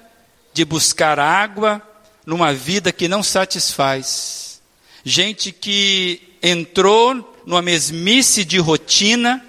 de 0.52 0.64
buscar 0.64 1.18
água 1.18 1.82
numa 2.26 2.52
vida 2.52 2.92
que 2.92 3.08
não 3.08 3.22
satisfaz. 3.22 4.60
Gente 5.04 5.52
que 5.52 6.20
entrou 6.42 7.34
numa 7.46 7.62
mesmice 7.62 8.44
de 8.44 8.58
rotina 8.58 9.44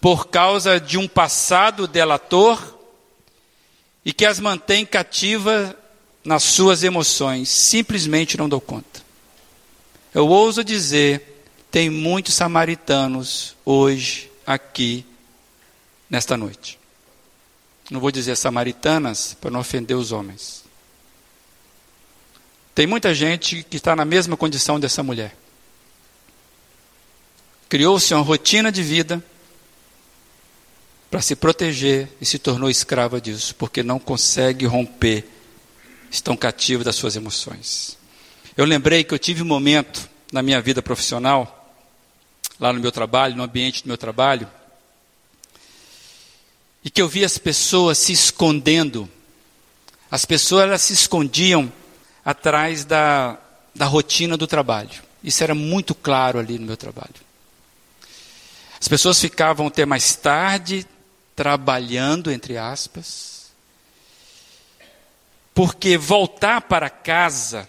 por 0.00 0.28
causa 0.28 0.80
de 0.80 0.96
um 0.98 1.08
passado 1.08 1.86
delator 1.86 2.76
e 4.04 4.12
que 4.12 4.24
as 4.24 4.38
mantém 4.38 4.86
cativa 4.86 5.76
nas 6.24 6.42
suas 6.42 6.82
emoções, 6.82 7.48
simplesmente 7.48 8.36
não 8.36 8.48
dou 8.48 8.60
conta. 8.60 9.07
Eu 10.18 10.26
ouso 10.26 10.64
dizer, 10.64 11.44
tem 11.70 11.88
muitos 11.88 12.34
samaritanos 12.34 13.54
hoje 13.64 14.28
aqui 14.44 15.06
nesta 16.10 16.36
noite. 16.36 16.76
Não 17.88 18.00
vou 18.00 18.10
dizer 18.10 18.34
samaritanas 18.34 19.36
para 19.40 19.48
não 19.48 19.60
ofender 19.60 19.96
os 19.96 20.10
homens. 20.10 20.64
Tem 22.74 22.84
muita 22.84 23.14
gente 23.14 23.62
que 23.62 23.76
está 23.76 23.94
na 23.94 24.04
mesma 24.04 24.36
condição 24.36 24.80
dessa 24.80 25.04
mulher. 25.04 25.36
Criou-se 27.68 28.12
uma 28.12 28.24
rotina 28.24 28.72
de 28.72 28.82
vida 28.82 29.24
para 31.08 31.22
se 31.22 31.36
proteger 31.36 32.08
e 32.20 32.26
se 32.26 32.40
tornou 32.40 32.68
escrava 32.68 33.20
disso, 33.20 33.54
porque 33.54 33.84
não 33.84 34.00
consegue 34.00 34.66
romper, 34.66 35.24
estão 36.10 36.36
cativos 36.36 36.84
das 36.84 36.96
suas 36.96 37.14
emoções. 37.14 37.96
Eu 38.58 38.64
lembrei 38.64 39.04
que 39.04 39.14
eu 39.14 39.20
tive 39.20 39.40
um 39.40 39.46
momento 39.46 40.10
na 40.32 40.42
minha 40.42 40.60
vida 40.60 40.82
profissional, 40.82 41.72
lá 42.58 42.72
no 42.72 42.80
meu 42.80 42.90
trabalho, 42.90 43.36
no 43.36 43.44
ambiente 43.44 43.84
do 43.84 43.86
meu 43.86 43.96
trabalho, 43.96 44.50
e 46.84 46.90
que 46.90 47.00
eu 47.00 47.08
vi 47.08 47.24
as 47.24 47.38
pessoas 47.38 47.98
se 47.98 48.12
escondendo. 48.12 49.08
As 50.10 50.24
pessoas 50.24 50.64
elas 50.64 50.82
se 50.82 50.92
escondiam 50.92 51.72
atrás 52.24 52.84
da, 52.84 53.38
da 53.72 53.84
rotina 53.84 54.36
do 54.36 54.48
trabalho. 54.48 55.04
Isso 55.22 55.44
era 55.44 55.54
muito 55.54 55.94
claro 55.94 56.40
ali 56.40 56.58
no 56.58 56.66
meu 56.66 56.76
trabalho. 56.76 57.14
As 58.80 58.88
pessoas 58.88 59.20
ficavam 59.20 59.68
até 59.68 59.86
mais 59.86 60.16
tarde, 60.16 60.84
trabalhando, 61.36 62.28
entre 62.28 62.58
aspas, 62.58 63.52
porque 65.54 65.96
voltar 65.96 66.62
para 66.62 66.90
casa 66.90 67.68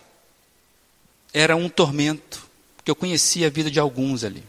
era 1.33 1.55
um 1.55 1.69
tormento, 1.69 2.47
porque 2.75 2.89
eu 2.89 2.95
conhecia 2.95 3.47
a 3.47 3.49
vida 3.49 3.69
de 3.69 3.79
alguns 3.79 4.23
ali. 4.23 4.43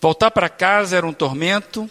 Voltar 0.00 0.30
para 0.30 0.48
casa 0.48 0.96
era 0.96 1.06
um 1.06 1.12
tormento, 1.12 1.88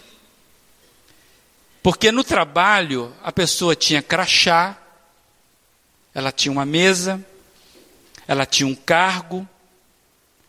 porque 1.82 2.12
no 2.12 2.24
trabalho 2.24 3.14
a 3.24 3.32
pessoa 3.32 3.76
tinha 3.76 4.02
crachá, 4.02 4.78
ela 6.14 6.32
tinha 6.32 6.52
uma 6.52 6.66
mesa, 6.66 7.26
ela 8.28 8.46
tinha 8.46 8.68
um 8.68 8.76
cargo, 8.76 9.48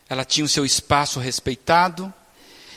ela 0.08 0.24
tinha 0.24 0.44
o 0.44 0.48
seu 0.48 0.64
espaço 0.64 1.20
respeitado, 1.20 2.12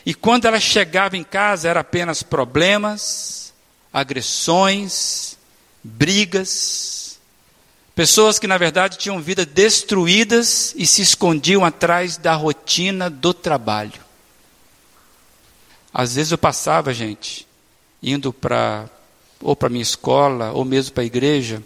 e 0.05 0.13
quando 0.13 0.45
ela 0.45 0.59
chegava 0.59 1.17
em 1.17 1.23
casa, 1.23 1.67
era 1.67 1.79
apenas 1.79 2.21
problemas, 2.21 3.51
agressões, 3.91 5.35
brigas. 5.83 7.04
Pessoas 7.95 8.37
que, 8.37 8.45
na 8.45 8.57
verdade, 8.57 8.97
tinham 8.97 9.21
vida 9.21 9.45
destruídas 9.45 10.73
e 10.75 10.85
se 10.85 11.01
escondiam 11.01 11.63
atrás 11.63 12.17
da 12.17 12.35
rotina 12.35 13.09
do 13.09 13.33
trabalho. 13.33 14.03
Às 15.93 16.15
vezes 16.15 16.33
eu 16.33 16.37
passava, 16.37 16.93
gente, 16.93 17.47
indo 18.03 18.33
para 18.33 18.89
ou 19.41 19.55
para 19.55 19.69
minha 19.69 19.81
escola, 19.81 20.51
ou 20.51 20.65
mesmo 20.65 20.93
para 20.93 21.03
a 21.03 21.05
igreja, 21.05 21.61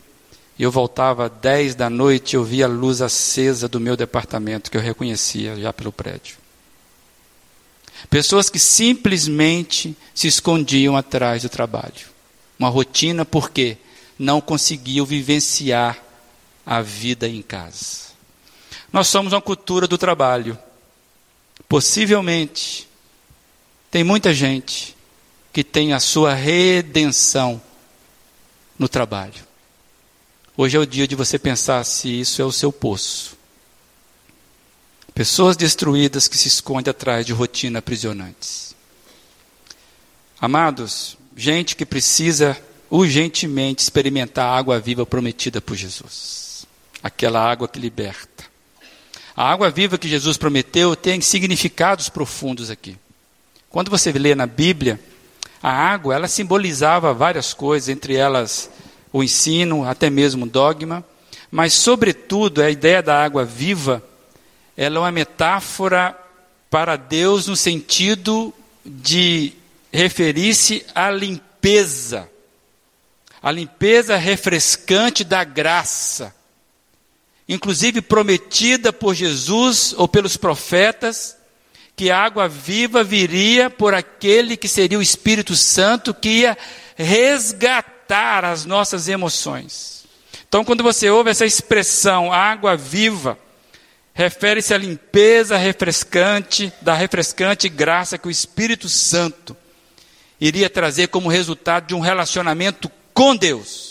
e 0.58 0.63
eu 0.63 0.72
voltava 0.72 1.28
às 1.28 1.32
10 1.32 1.76
da 1.76 1.89
noite, 1.89 2.36
eu 2.36 2.44
via 2.44 2.65
a 2.65 2.68
luz 2.68 3.02
acesa 3.02 3.68
do 3.68 3.80
meu 3.80 3.96
departamento, 3.96 4.70
que 4.70 4.76
eu 4.76 4.82
reconhecia 4.82 5.56
já 5.56 5.72
pelo 5.72 5.92
prédio. 5.92 6.36
Pessoas 8.10 8.50
que 8.50 8.60
simplesmente 8.60 9.96
se 10.13 10.28
escondiam 10.28 10.98
atrás 10.98 11.44
do 11.44 11.50
trabalho. 11.50 12.10
Uma 12.58 12.70
rotina 12.70 13.24
porque 13.24 13.78
não 14.18 14.42
conseguiam 14.42 15.06
vivenciar 15.06 16.09
a 16.69 16.84
vida 16.84 17.27
em 17.27 17.41
casa. 17.41 18.10
Nós 18.93 19.08
somos 19.08 19.34
uma 19.34 19.41
cultura 19.41 19.88
do 19.88 19.97
trabalho. 19.97 20.55
Possivelmente, 21.67 22.88
tem 23.89 24.03
muita 24.03 24.32
gente 24.32 24.95
que 25.51 25.63
tem 25.63 25.93
a 25.93 25.99
sua 25.99 26.36
redenção 26.36 27.60
no 28.77 28.88
trabalho. 28.88 29.43
Hoje 30.55 30.77
é 30.77 30.79
o 30.79 30.86
dia 30.86 31.08
de 31.08 31.15
você 31.15 31.39
pensar 31.39 31.84
se 31.84 32.08
isso 32.08 32.39
é 32.39 32.45
o 32.45 32.51
seu 32.51 32.71
poço. 32.71 33.36
Pessoas 35.15 35.58
destruídas 35.58 36.27
que 36.27 36.38
se 36.38 36.47
escondem 36.47 36.91
atrás 36.91 37.25
de 37.25 37.34
rotina 37.34 37.79
aprisionantes. 37.79 38.75
Amados, 40.39 41.17
gente 41.36 41.75
que 41.75 41.84
precisa 41.84 42.55
urgentemente 42.91 43.82
experimentar 43.82 44.45
a 44.45 44.55
água 44.55 44.79
viva 44.79 45.03
prometida 45.03 45.60
por 45.60 45.75
Jesus. 45.75 46.38
Aquela 47.01 47.41
água 47.41 47.67
que 47.67 47.79
liberta. 47.79 48.45
A 49.35 49.51
água 49.51 49.69
viva 49.69 49.97
que 49.97 50.09
Jesus 50.09 50.38
prometeu 50.38 50.95
tem 50.95 51.21
significados 51.21 52.09
profundos 52.09 52.69
aqui. 52.69 52.97
Quando 53.69 53.89
você 53.89 54.12
lê 54.12 54.35
na 54.35 54.45
Bíblia, 54.45 54.99
a 55.62 55.71
água, 55.71 56.15
ela 56.15 56.27
simbolizava 56.27 57.13
várias 57.13 57.53
coisas, 57.53 57.89
entre 57.89 58.15
elas 58.15 58.69
o 59.13 59.23
ensino, 59.23 59.88
até 59.88 60.09
mesmo 60.09 60.45
o 60.45 60.49
dogma, 60.49 61.03
mas 61.51 61.73
sobretudo 61.73 62.62
a 62.62 62.69
ideia 62.69 63.01
da 63.01 63.23
água 63.23 63.43
viva 63.45 64.03
ela 64.79 64.95
é 64.95 64.99
uma 64.99 65.12
metáfora 65.12 66.17
para 66.69 66.95
Deus 66.95 67.47
no 67.47 67.55
sentido 67.57 68.53
de 68.85 69.51
referir-se 69.91 70.85
à 70.95 71.12
limpeza, 71.12 72.29
a 73.43 73.51
limpeza 73.51 74.15
refrescante 74.15 75.25
da 75.25 75.43
graça, 75.43 76.33
inclusive 77.49 77.99
prometida 77.99 78.93
por 78.93 79.15
Jesus 79.15 79.95
ou 79.97 80.07
pelos 80.07 80.38
profetas, 80.38 81.35
que 81.95 82.12
a 82.12 82.17
água 82.17 82.47
viva 82.47 83.03
viria 83.03 83.71
por 83.71 83.95
aquele 83.95 84.55
que 84.55 84.67
seria 84.67 84.99
o 84.99 85.01
Espírito 85.01 85.55
Santo 85.55 86.13
que 86.13 86.29
ia 86.29 86.55
resgatar 86.95 88.45
as 88.45 88.65
nossas 88.65 89.09
emoções. 89.09 90.05
Então, 90.47 90.63
quando 90.63 90.83
você 90.83 91.09
ouve 91.09 91.31
essa 91.31 91.45
expressão 91.45 92.31
água 92.31 92.77
viva, 92.77 93.38
refere-se 94.13 94.73
à 94.73 94.77
limpeza 94.77 95.57
refrescante, 95.57 96.71
da 96.81 96.93
refrescante 96.93 97.67
graça 97.67 98.17
que 98.17 98.27
o 98.27 98.31
Espírito 98.31 98.88
Santo 98.88 99.57
iria 100.39 100.69
trazer 100.69 101.07
como 101.07 101.29
resultado 101.29 101.88
de 101.88 101.95
um 101.95 101.99
relacionamento 101.99 102.91
com 103.13 103.35
Deus. 103.35 103.88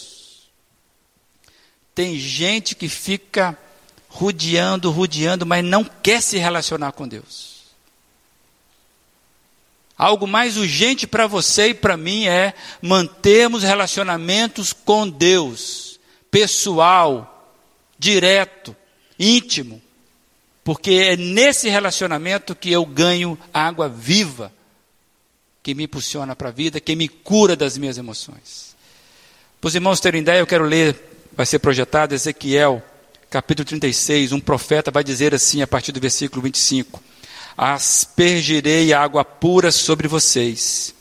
Tem 1.98 2.16
gente 2.16 2.76
que 2.76 2.88
fica 2.88 3.58
rodeando, 4.08 4.88
rodeando, 4.88 5.44
mas 5.44 5.64
não 5.64 5.82
quer 5.82 6.22
se 6.22 6.38
relacionar 6.38 6.92
com 6.92 7.08
Deus. 7.08 7.64
Algo 9.96 10.24
mais 10.24 10.56
urgente 10.56 11.08
para 11.08 11.26
você 11.26 11.70
e 11.70 11.74
para 11.74 11.96
mim 11.96 12.26
é 12.26 12.54
mantermos 12.80 13.64
relacionamentos 13.64 14.72
com 14.72 15.08
Deus, 15.08 15.98
pessoal, 16.30 17.52
direto, 17.98 18.76
íntimo, 19.18 19.82
porque 20.62 20.92
é 20.92 21.16
nesse 21.16 21.68
relacionamento 21.68 22.54
que 22.54 22.70
eu 22.70 22.86
ganho 22.86 23.36
água 23.52 23.88
viva, 23.88 24.52
que 25.64 25.74
me 25.74 25.82
impulsiona 25.82 26.36
para 26.36 26.50
a 26.50 26.52
vida, 26.52 26.78
que 26.78 26.94
me 26.94 27.08
cura 27.08 27.56
das 27.56 27.76
minhas 27.76 27.98
emoções. 27.98 28.76
Para 29.60 29.66
os 29.66 29.74
irmãos 29.74 29.98
terem 29.98 30.20
ideia, 30.20 30.38
eu 30.38 30.46
quero 30.46 30.64
ler, 30.64 31.08
vai 31.38 31.46
ser 31.46 31.60
projetado 31.60 32.16
Ezequiel, 32.16 32.82
capítulo 33.30 33.64
36, 33.64 34.32
um 34.32 34.40
profeta 34.40 34.90
vai 34.90 35.04
dizer 35.04 35.32
assim, 35.32 35.62
a 35.62 35.68
partir 35.68 35.92
do 35.92 36.00
versículo 36.00 36.42
25: 36.42 37.00
Aspergirei 37.56 38.92
água 38.92 39.24
pura 39.24 39.70
sobre 39.70 40.08
vocês, 40.08 40.92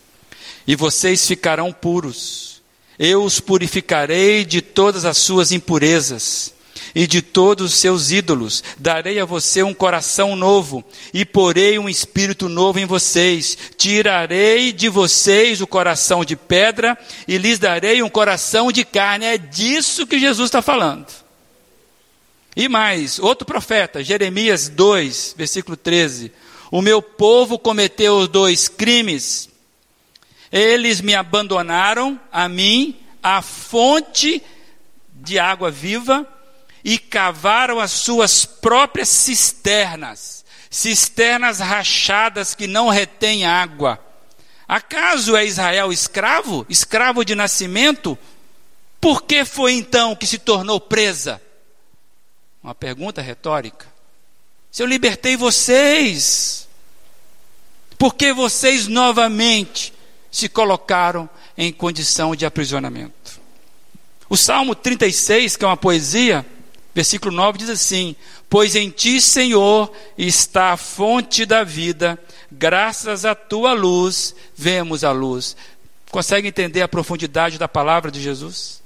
e 0.67 0.75
vocês 0.75 1.25
ficarão 1.25 1.73
puros. 1.73 2.61
Eu 2.99 3.23
os 3.23 3.39
purificarei 3.39 4.45
de 4.45 4.61
todas 4.61 5.05
as 5.05 5.17
suas 5.17 5.51
impurezas 5.51 6.53
e 6.93 7.07
de 7.07 7.21
todos 7.21 7.73
os 7.73 7.79
seus 7.79 8.11
ídolos. 8.11 8.63
Darei 8.77 9.19
a 9.19 9.25
você 9.25 9.63
um 9.63 9.73
coração 9.73 10.35
novo 10.35 10.83
e 11.13 11.25
porei 11.25 11.77
um 11.79 11.89
espírito 11.89 12.49
novo 12.49 12.79
em 12.79 12.85
vocês. 12.85 13.57
Tirarei 13.77 14.71
de 14.71 14.89
vocês 14.89 15.61
o 15.61 15.67
coração 15.67 16.23
de 16.23 16.35
pedra 16.35 16.97
e 17.27 17.37
lhes 17.37 17.59
darei 17.59 18.01
um 18.01 18.09
coração 18.09 18.71
de 18.71 18.83
carne. 18.83 19.25
É 19.25 19.37
disso 19.37 20.07
que 20.07 20.19
Jesus 20.19 20.47
está 20.47 20.61
falando. 20.61 21.07
E 22.55 22.67
mais, 22.67 23.19
outro 23.19 23.45
profeta, 23.45 24.03
Jeremias 24.03 24.67
2, 24.67 25.35
versículo 25.37 25.77
13: 25.77 26.31
O 26.71 26.81
meu 26.81 27.03
povo 27.03 27.59
cometeu 27.59 28.27
dois 28.27 28.67
crimes. 28.67 29.47
Eles 30.51 30.99
me 30.99 31.13
abandonaram, 31.13 32.19
a 32.31 32.49
mim, 32.49 32.95
a 33.21 33.41
fonte 33.41 34.41
de 35.13 35.37
água 35.37 35.69
viva, 35.69 36.27
e 36.83 36.97
cavaram 36.97 37.79
as 37.79 37.91
suas 37.91 38.45
próprias 38.45 39.09
cisternas, 39.09 40.45
cisternas 40.69 41.59
rachadas 41.59 42.55
que 42.55 42.67
não 42.67 42.89
retêm 42.89 43.45
água. 43.45 43.99
Acaso 44.67 45.35
é 45.35 45.45
Israel 45.45 45.91
escravo, 45.91 46.65
escravo 46.69 47.23
de 47.23 47.35
nascimento? 47.35 48.17
Por 48.99 49.23
que 49.23 49.45
foi 49.45 49.73
então 49.73 50.15
que 50.15 50.27
se 50.27 50.37
tornou 50.37 50.79
presa? 50.79 51.41
Uma 52.61 52.75
pergunta 52.75 53.21
retórica. 53.21 53.87
Se 54.69 54.83
eu 54.83 54.87
libertei 54.87 55.37
vocês, 55.37 56.67
por 57.97 58.13
que 58.13 58.33
vocês 58.33 58.87
novamente 58.87 59.93
se 60.29 60.49
colocaram 60.49 61.29
em 61.57 61.71
condição 61.71 62.35
de 62.35 62.45
aprisionamento? 62.45 63.39
O 64.29 64.35
Salmo 64.35 64.75
36, 64.75 65.55
que 65.55 65.63
é 65.63 65.67
uma 65.67 65.77
poesia, 65.77 66.45
versículo 66.97 67.31
9 67.35 67.59
diz 67.59 67.69
assim: 67.69 68.15
Pois 68.49 68.75
em 68.75 68.89
ti, 68.89 69.21
Senhor, 69.21 69.93
está 70.17 70.71
a 70.71 70.77
fonte 70.77 71.45
da 71.45 71.63
vida, 71.63 72.17
graças 72.51 73.23
à 73.23 73.35
tua 73.35 73.73
luz 73.73 74.33
vemos 74.55 75.03
a 75.03 75.11
luz. 75.11 75.55
Consegue 76.09 76.47
entender 76.47 76.81
a 76.81 76.87
profundidade 76.87 77.59
da 77.59 77.67
palavra 77.67 78.09
de 78.09 78.19
Jesus? 78.19 78.81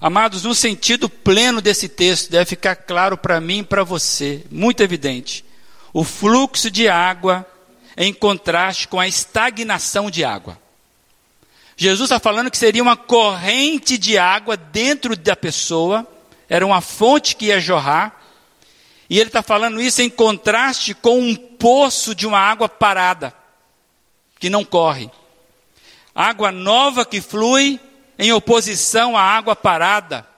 Amados, 0.00 0.44
no 0.44 0.54
sentido 0.54 1.08
pleno 1.08 1.60
desse 1.60 1.88
texto, 1.88 2.30
deve 2.30 2.44
ficar 2.44 2.76
claro 2.76 3.16
para 3.16 3.40
mim 3.40 3.58
e 3.58 3.64
para 3.64 3.82
você, 3.82 4.44
muito 4.48 4.80
evidente, 4.80 5.44
o 5.92 6.04
fluxo 6.04 6.70
de 6.70 6.88
água 6.88 7.44
em 7.96 8.14
contraste 8.14 8.86
com 8.86 9.00
a 9.00 9.08
estagnação 9.08 10.08
de 10.08 10.22
água. 10.22 10.56
Jesus 11.76 12.10
está 12.10 12.20
falando 12.20 12.50
que 12.50 12.58
seria 12.58 12.82
uma 12.82 12.96
corrente 12.96 13.98
de 13.98 14.16
água 14.16 14.56
dentro 14.56 15.16
da 15.16 15.34
pessoa, 15.34 16.06
era 16.52 16.66
uma 16.66 16.82
fonte 16.82 17.34
que 17.34 17.46
ia 17.46 17.58
jorrar, 17.58 18.14
e 19.08 19.18
ele 19.18 19.30
está 19.30 19.42
falando 19.42 19.80
isso 19.80 20.02
em 20.02 20.10
contraste 20.10 20.92
com 20.92 21.18
um 21.18 21.34
poço 21.34 22.14
de 22.14 22.26
uma 22.26 22.38
água 22.38 22.68
parada, 22.68 23.34
que 24.38 24.50
não 24.50 24.62
corre. 24.62 25.10
Água 26.14 26.52
nova 26.52 27.06
que 27.06 27.22
flui 27.22 27.80
em 28.18 28.34
oposição 28.34 29.16
à 29.16 29.22
água 29.22 29.56
parada, 29.56 30.28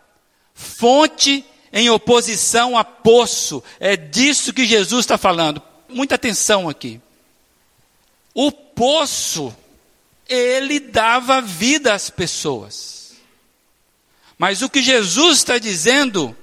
fonte 0.55 1.44
em 1.72 1.90
oposição 1.90 2.79
a 2.79 2.85
poço. 2.85 3.61
É 3.81 3.96
disso 3.96 4.53
que 4.53 4.66
Jesus 4.66 5.00
está 5.00 5.18
falando. 5.18 5.61
Muita 5.88 6.14
atenção 6.14 6.68
aqui. 6.68 7.00
O 8.33 8.53
poço, 8.53 9.53
ele 10.29 10.79
dava 10.79 11.40
vida 11.40 11.92
às 11.92 12.09
pessoas. 12.09 13.04
Mas 14.38 14.62
o 14.62 14.68
que 14.68 14.83
Jesus 14.83 15.38
está 15.38 15.59
dizendo, 15.59 16.37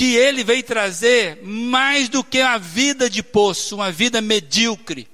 que 0.00 0.16
ele 0.16 0.42
veio 0.42 0.62
trazer 0.62 1.40
mais 1.42 2.08
do 2.08 2.24
que 2.24 2.40
a 2.40 2.56
vida 2.56 3.10
de 3.10 3.22
poço, 3.22 3.76
uma 3.76 3.92
vida 3.92 4.20
medíocre. 4.20 5.06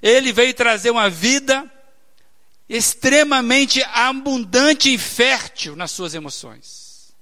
Ele 0.00 0.32
veio 0.32 0.54
trazer 0.54 0.90
uma 0.90 1.10
vida 1.10 1.68
extremamente 2.68 3.82
abundante 3.92 4.94
e 4.94 4.96
fértil 4.96 5.74
nas 5.74 5.90
suas 5.90 6.14
emoções. 6.14 7.12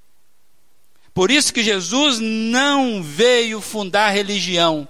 Por 1.13 1.31
isso 1.31 1.53
que 1.53 1.63
Jesus 1.63 2.19
não 2.19 3.03
veio 3.03 3.61
fundar 3.61 4.11
religião, 4.11 4.87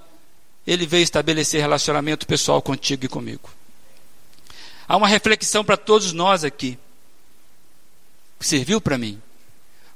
ele 0.67 0.87
veio 0.87 1.03
estabelecer 1.03 1.61
relacionamento 1.61 2.27
pessoal 2.27 2.61
contigo 2.61 3.05
e 3.05 3.09
comigo. 3.09 3.51
Há 4.87 4.97
uma 4.97 5.09
reflexão 5.09 5.65
para 5.65 5.77
todos 5.77 6.13
nós 6.13 6.43
aqui. 6.43 6.77
Serviu 8.41 8.81
para 8.81 8.99
mim. 8.99 9.21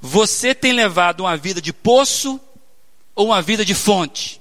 Você 0.00 0.54
tem 0.54 0.72
levado 0.72 1.20
uma 1.20 1.36
vida 1.36 1.62
de 1.62 1.72
poço 1.72 2.38
ou 3.14 3.26
uma 3.28 3.40
vida 3.40 3.64
de 3.64 3.74
fonte? 3.74 4.40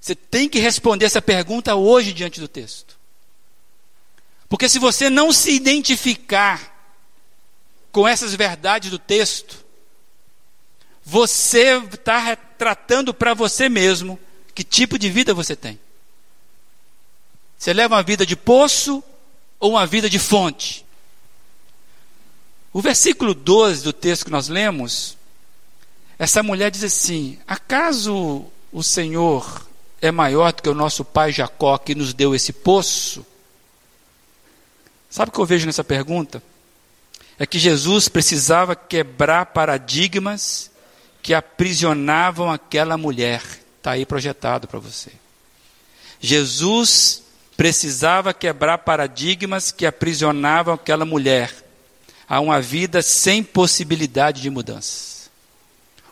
Você 0.00 0.14
tem 0.14 0.48
que 0.48 0.58
responder 0.58 1.06
essa 1.06 1.20
pergunta 1.20 1.74
hoje 1.74 2.12
diante 2.12 2.40
do 2.40 2.48
texto. 2.48 2.98
Porque 4.48 4.68
se 4.68 4.78
você 4.78 5.10
não 5.10 5.32
se 5.32 5.52
identificar 5.52 6.76
com 7.92 8.06
essas 8.06 8.34
verdades 8.34 8.90
do 8.90 8.98
texto, 8.98 9.64
você 11.04 11.78
está 11.92 12.18
retratando 12.18 13.12
para 13.12 13.34
você 13.34 13.68
mesmo 13.68 14.18
que 14.54 14.64
tipo 14.64 14.98
de 14.98 15.10
vida 15.10 15.34
você 15.34 15.54
tem. 15.54 15.78
Você 17.58 17.72
leva 17.72 17.96
uma 17.96 18.02
vida 18.02 18.24
de 18.24 18.36
poço 18.36 19.02
ou 19.58 19.72
uma 19.72 19.86
vida 19.86 20.08
de 20.08 20.18
fonte? 20.18 20.84
O 22.72 22.80
versículo 22.80 23.34
12 23.34 23.82
do 23.82 23.92
texto 23.92 24.24
que 24.24 24.30
nós 24.30 24.48
lemos, 24.48 25.16
essa 26.18 26.42
mulher 26.42 26.70
diz 26.70 26.84
assim: 26.84 27.38
Acaso 27.46 28.44
o 28.72 28.82
Senhor 28.82 29.66
é 30.00 30.12
maior 30.12 30.52
do 30.52 30.62
que 30.62 30.68
o 30.68 30.74
nosso 30.74 31.04
pai 31.04 31.32
Jacó 31.32 31.76
que 31.78 31.94
nos 31.94 32.14
deu 32.14 32.34
esse 32.34 32.52
poço? 32.52 33.26
Sabe 35.08 35.30
o 35.30 35.32
que 35.32 35.40
eu 35.40 35.46
vejo 35.46 35.66
nessa 35.66 35.82
pergunta? 35.82 36.40
É 37.38 37.44
que 37.44 37.58
Jesus 37.58 38.06
precisava 38.06 38.76
quebrar 38.76 39.46
paradigmas 39.46 40.70
que 41.20 41.34
aprisionavam 41.34 42.50
aquela 42.50 42.96
mulher. 42.96 43.42
Está 43.78 43.92
aí 43.92 44.06
projetado 44.06 44.68
para 44.68 44.78
você. 44.78 45.10
Jesus 46.20 47.22
precisava 47.56 48.32
quebrar 48.32 48.78
paradigmas 48.78 49.72
que 49.72 49.84
aprisionavam 49.84 50.74
aquela 50.74 51.04
mulher 51.04 51.50
a 52.30 52.38
uma 52.38 52.60
vida 52.60 53.02
sem 53.02 53.42
possibilidade 53.42 54.40
de 54.40 54.48
mudança. 54.48 55.28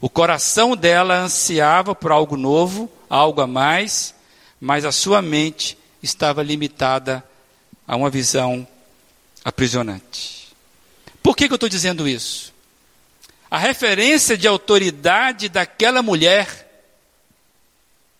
O 0.00 0.11
coração 0.11 0.76
dela 0.76 1.16
ansiava 1.16 1.94
por 1.94 2.11
algo 2.11 2.37
novo, 2.37 2.90
algo 3.09 3.40
a 3.40 3.46
mais, 3.46 4.12
mas 4.61 4.85
a 4.85 4.90
sua 4.90 5.22
mente 5.22 5.78
estava 6.02 6.42
limitada 6.42 7.24
a 7.87 7.94
uma 7.94 8.11
visão 8.11 8.66
aprisionante. 9.44 10.48
Por 11.22 11.37
que, 11.37 11.46
que 11.46 11.52
eu 11.52 11.57
estou 11.57 11.68
dizendo 11.68 12.09
isso? 12.09 12.52
A 13.48 13.57
referência 13.57 14.37
de 14.37 14.48
autoridade 14.48 15.48
daquela 15.48 16.02
mulher. 16.02 16.66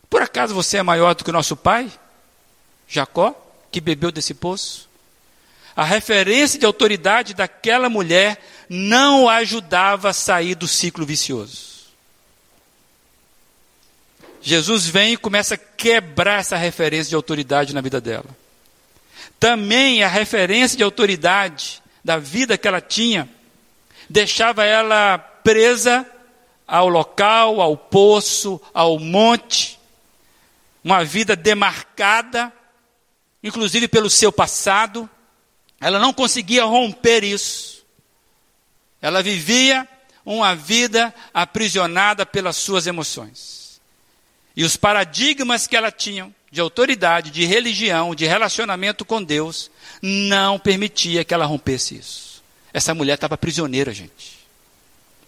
Por 0.09 0.21
acaso 0.21 0.55
você 0.55 0.77
é 0.77 0.83
maior 0.83 1.15
do 1.15 1.25
que 1.25 1.29
o 1.29 1.33
nosso 1.33 1.57
pai, 1.57 1.91
Jacó, 2.87 3.35
que 3.69 3.81
bebeu 3.81 4.09
desse 4.09 4.33
poço? 4.33 4.88
A 5.79 5.85
referência 5.85 6.59
de 6.59 6.65
autoridade 6.65 7.33
daquela 7.33 7.89
mulher 7.89 8.37
não 8.67 9.29
ajudava 9.29 10.09
a 10.09 10.13
sair 10.13 10.53
do 10.53 10.67
ciclo 10.67 11.05
vicioso. 11.05 11.85
Jesus 14.41 14.87
vem 14.87 15.13
e 15.13 15.17
começa 15.17 15.55
a 15.55 15.57
quebrar 15.57 16.41
essa 16.41 16.57
referência 16.57 17.07
de 17.07 17.15
autoridade 17.15 17.73
na 17.73 17.79
vida 17.79 18.01
dela. 18.01 18.25
Também 19.39 20.03
a 20.03 20.09
referência 20.09 20.75
de 20.75 20.83
autoridade 20.83 21.81
da 22.03 22.17
vida 22.17 22.57
que 22.57 22.67
ela 22.67 22.81
tinha 22.81 23.29
deixava 24.09 24.65
ela 24.65 25.17
presa 25.17 26.05
ao 26.67 26.89
local, 26.89 27.61
ao 27.61 27.77
poço, 27.77 28.59
ao 28.73 28.99
monte, 28.99 29.79
uma 30.83 31.05
vida 31.05 31.37
demarcada, 31.37 32.51
inclusive 33.41 33.87
pelo 33.87 34.09
seu 34.09 34.29
passado. 34.29 35.09
Ela 35.79 35.99
não 35.99 36.13
conseguia 36.13 36.65
romper 36.65 37.23
isso. 37.23 37.85
Ela 39.01 39.23
vivia 39.23 39.87
uma 40.25 40.55
vida 40.55 41.13
aprisionada 41.33 42.25
pelas 42.25 42.57
suas 42.57 42.85
emoções. 42.85 43.79
E 44.55 44.63
os 44.63 44.75
paradigmas 44.75 45.67
que 45.67 45.77
ela 45.77 45.91
tinha 45.91 46.29
de 46.51 46.59
autoridade, 46.59 47.31
de 47.31 47.45
religião, 47.45 48.13
de 48.13 48.25
relacionamento 48.25 49.05
com 49.05 49.23
Deus, 49.23 49.71
não 50.01 50.59
permitia 50.59 51.23
que 51.23 51.33
ela 51.33 51.45
rompesse 51.45 51.95
isso. 51.95 52.43
Essa 52.73 52.93
mulher 52.93 53.15
estava 53.15 53.37
prisioneira, 53.37 53.93
gente. 53.93 54.39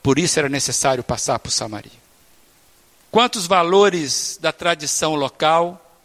Por 0.03 0.17
isso 0.17 0.37
era 0.39 0.49
necessário 0.49 1.03
passar 1.03 1.39
por 1.39 1.51
Samaria. 1.51 1.91
Quantos 3.09 3.45
valores 3.45 4.37
da 4.41 4.51
tradição 4.51 5.15
local, 5.15 5.99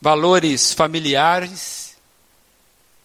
valores 0.00 0.72
familiares, 0.72 1.85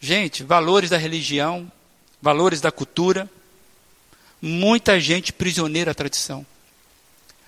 gente, 0.01 0.43
valores 0.43 0.89
da 0.89 0.97
religião, 0.97 1.71
valores 2.19 2.59
da 2.59 2.71
cultura, 2.71 3.29
muita 4.41 4.99
gente 4.99 5.31
prisioneira 5.31 5.91
à 5.91 5.93
tradição. 5.93 6.45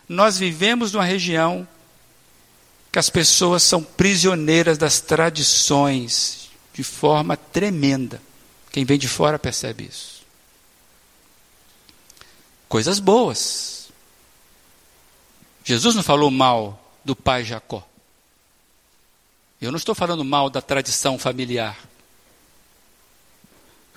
Nós 0.08 0.38
vivemos 0.38 0.94
numa 0.94 1.04
região 1.04 1.68
que 2.92 3.00
as 3.00 3.10
pessoas 3.10 3.64
são 3.64 3.84
prisioneiras 3.84 4.78
das 4.78 5.02
tradições 5.02 6.52
de 6.74 6.84
forma 6.84 7.36
tremenda. 7.36 8.22
Quem 8.72 8.86
vem 8.86 9.00
de 9.00 9.08
fora 9.08 9.40
percebe 9.40 9.86
isso. 9.86 10.14
coisas 12.70 13.00
boas. 13.00 13.90
Jesus 15.64 15.94
não 15.96 16.02
falou 16.02 16.32
mal 16.32 16.92
do 17.06 17.16
pai 17.16 17.44
Jacó. 17.44 17.88
Eu 19.62 19.72
não 19.72 19.78
estou 19.78 19.94
falando 19.96 20.26
mal 20.26 20.50
da 20.50 20.62
tradição 20.62 21.18
familiar. 21.18 21.78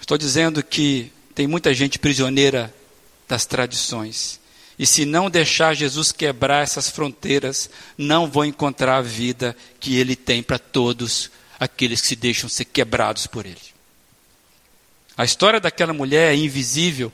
Estou 0.06 0.16
dizendo 0.16 0.62
que 0.62 1.10
tem 1.34 1.48
muita 1.48 1.74
gente 1.74 1.98
prisioneira 1.98 2.72
das 3.26 3.44
tradições. 3.44 4.38
E 4.78 4.86
se 4.86 5.04
não 5.04 5.28
deixar 5.28 5.74
Jesus 5.74 6.12
quebrar 6.12 6.62
essas 6.62 6.88
fronteiras, 6.88 7.68
não 7.98 8.30
vão 8.30 8.44
encontrar 8.44 8.98
a 8.98 9.02
vida 9.02 9.56
que 9.80 9.98
ele 9.98 10.14
tem 10.14 10.44
para 10.44 10.60
todos 10.60 11.28
aqueles 11.58 12.00
que 12.00 12.06
se 12.06 12.14
deixam 12.14 12.48
ser 12.48 12.66
quebrados 12.66 13.26
por 13.26 13.46
ele. 13.46 13.58
A 15.16 15.24
história 15.24 15.58
daquela 15.58 15.92
mulher 15.92 16.32
é 16.32 16.36
invisível. 16.36 17.12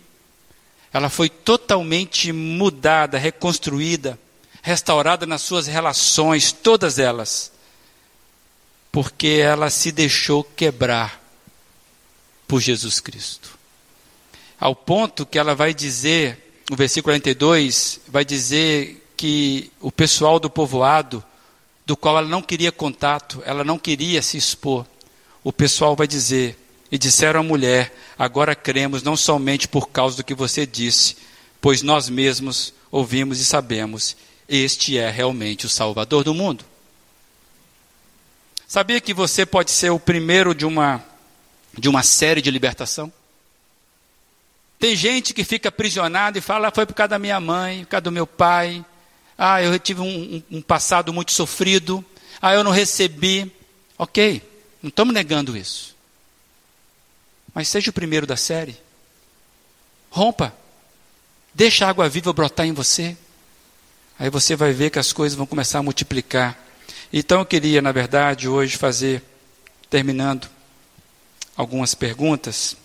Ela 0.92 1.08
foi 1.08 1.30
totalmente 1.30 2.30
mudada, 2.30 3.16
reconstruída, 3.16 4.18
restaurada 4.60 5.24
nas 5.24 5.40
suas 5.40 5.66
relações, 5.66 6.52
todas 6.52 6.98
elas, 6.98 7.52
porque 8.92 9.40
ela 9.42 9.70
se 9.70 9.90
deixou 9.90 10.44
quebrar 10.44 11.21
por 12.52 12.60
Jesus 12.60 13.00
Cristo. 13.00 13.58
Ao 14.60 14.76
ponto 14.76 15.24
que 15.24 15.38
ela 15.38 15.54
vai 15.54 15.72
dizer 15.72 16.60
no 16.68 16.76
versículo 16.76 17.14
42, 17.14 17.98
vai 18.06 18.26
dizer 18.26 19.10
que 19.16 19.72
o 19.80 19.90
pessoal 19.90 20.38
do 20.38 20.50
povoado, 20.50 21.24
do 21.86 21.96
qual 21.96 22.18
ela 22.18 22.28
não 22.28 22.42
queria 22.42 22.70
contato, 22.70 23.42
ela 23.46 23.64
não 23.64 23.78
queria 23.78 24.20
se 24.20 24.36
expor, 24.36 24.84
o 25.42 25.50
pessoal 25.50 25.96
vai 25.96 26.06
dizer: 26.06 26.58
E 26.90 26.98
disseram 26.98 27.40
à 27.40 27.42
mulher: 27.42 27.90
Agora 28.18 28.54
cremos 28.54 29.02
não 29.02 29.16
somente 29.16 29.66
por 29.66 29.88
causa 29.88 30.18
do 30.18 30.24
que 30.24 30.34
você 30.34 30.66
disse, 30.66 31.16
pois 31.58 31.80
nós 31.80 32.10
mesmos 32.10 32.74
ouvimos 32.90 33.40
e 33.40 33.46
sabemos, 33.46 34.14
este 34.46 34.98
é 34.98 35.08
realmente 35.08 35.64
o 35.64 35.70
Salvador 35.70 36.22
do 36.22 36.34
mundo. 36.34 36.66
Sabia 38.68 39.00
que 39.00 39.14
você 39.14 39.46
pode 39.46 39.70
ser 39.70 39.88
o 39.88 39.98
primeiro 39.98 40.54
de 40.54 40.66
uma, 40.66 41.02
de 41.78 41.88
uma 41.88 42.02
série 42.02 42.40
de 42.40 42.50
libertação? 42.50 43.12
Tem 44.78 44.96
gente 44.96 45.32
que 45.32 45.44
fica 45.44 45.68
aprisionado 45.68 46.38
e 46.38 46.40
fala, 46.40 46.68
ah, 46.68 46.72
foi 46.74 46.84
por 46.84 46.94
causa 46.94 47.10
da 47.10 47.18
minha 47.18 47.38
mãe, 47.38 47.84
por 47.84 47.90
causa 47.90 48.02
do 48.02 48.12
meu 48.12 48.26
pai. 48.26 48.84
Ah, 49.38 49.62
eu 49.62 49.78
tive 49.78 50.00
um, 50.00 50.42
um 50.50 50.60
passado 50.60 51.12
muito 51.12 51.30
sofrido. 51.30 52.04
Ah, 52.40 52.52
eu 52.52 52.64
não 52.64 52.72
recebi. 52.72 53.52
Ok, 53.96 54.42
não 54.82 54.88
estamos 54.88 55.14
negando 55.14 55.56
isso. 55.56 55.94
Mas 57.54 57.68
seja 57.68 57.90
o 57.90 57.92
primeiro 57.92 58.26
da 58.26 58.36
série. 58.36 58.76
Rompa. 60.10 60.52
Deixa 61.54 61.86
a 61.86 61.90
água 61.90 62.08
viva 62.08 62.32
brotar 62.32 62.66
em 62.66 62.72
você. 62.72 63.16
Aí 64.18 64.30
você 64.30 64.56
vai 64.56 64.72
ver 64.72 64.90
que 64.90 64.98
as 64.98 65.12
coisas 65.12 65.36
vão 65.36 65.46
começar 65.46 65.78
a 65.78 65.82
multiplicar. 65.82 66.58
Então 67.12 67.40
eu 67.40 67.46
queria, 67.46 67.82
na 67.82 67.92
verdade, 67.92 68.48
hoje 68.48 68.76
fazer, 68.76 69.22
terminando, 69.88 70.48
algumas 71.56 71.94
perguntas. 71.94 72.76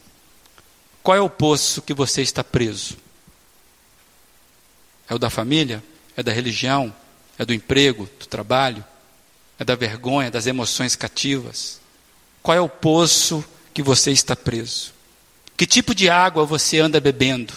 Qual 1.01 1.15
é 1.15 1.22
o 1.22 1.30
poço 1.30 1.82
que 1.82 1.93
você 1.93 2.22
está 2.22 2.43
preso? 2.43 2.97
É 5.09 5.15
o 5.15 5.20
da 5.20 5.30
família? 5.30 5.84
É 6.15 6.24
da 6.24 6.32
religião? 6.32 6.93
É 7.38 7.45
do 7.45 7.53
emprego, 7.53 8.09
do 8.20 8.26
trabalho? 8.26 8.84
É 9.59 9.63
da 9.63 9.76
vergonha, 9.76 10.32
das 10.32 10.47
emoções 10.47 10.95
cativas? 10.95 11.80
Qual 12.43 12.55
é 12.55 12.61
o 12.61 12.70
poço 12.70 13.43
que 13.74 13.82
você 13.82 14.11
está 14.11 14.36
preso? 14.36 14.93
Que 15.55 15.65
tipo 15.65 15.95
de 15.95 16.09
água 16.09 16.45
você 16.45 16.80
anda 16.80 16.99
bebendo? 16.99 17.53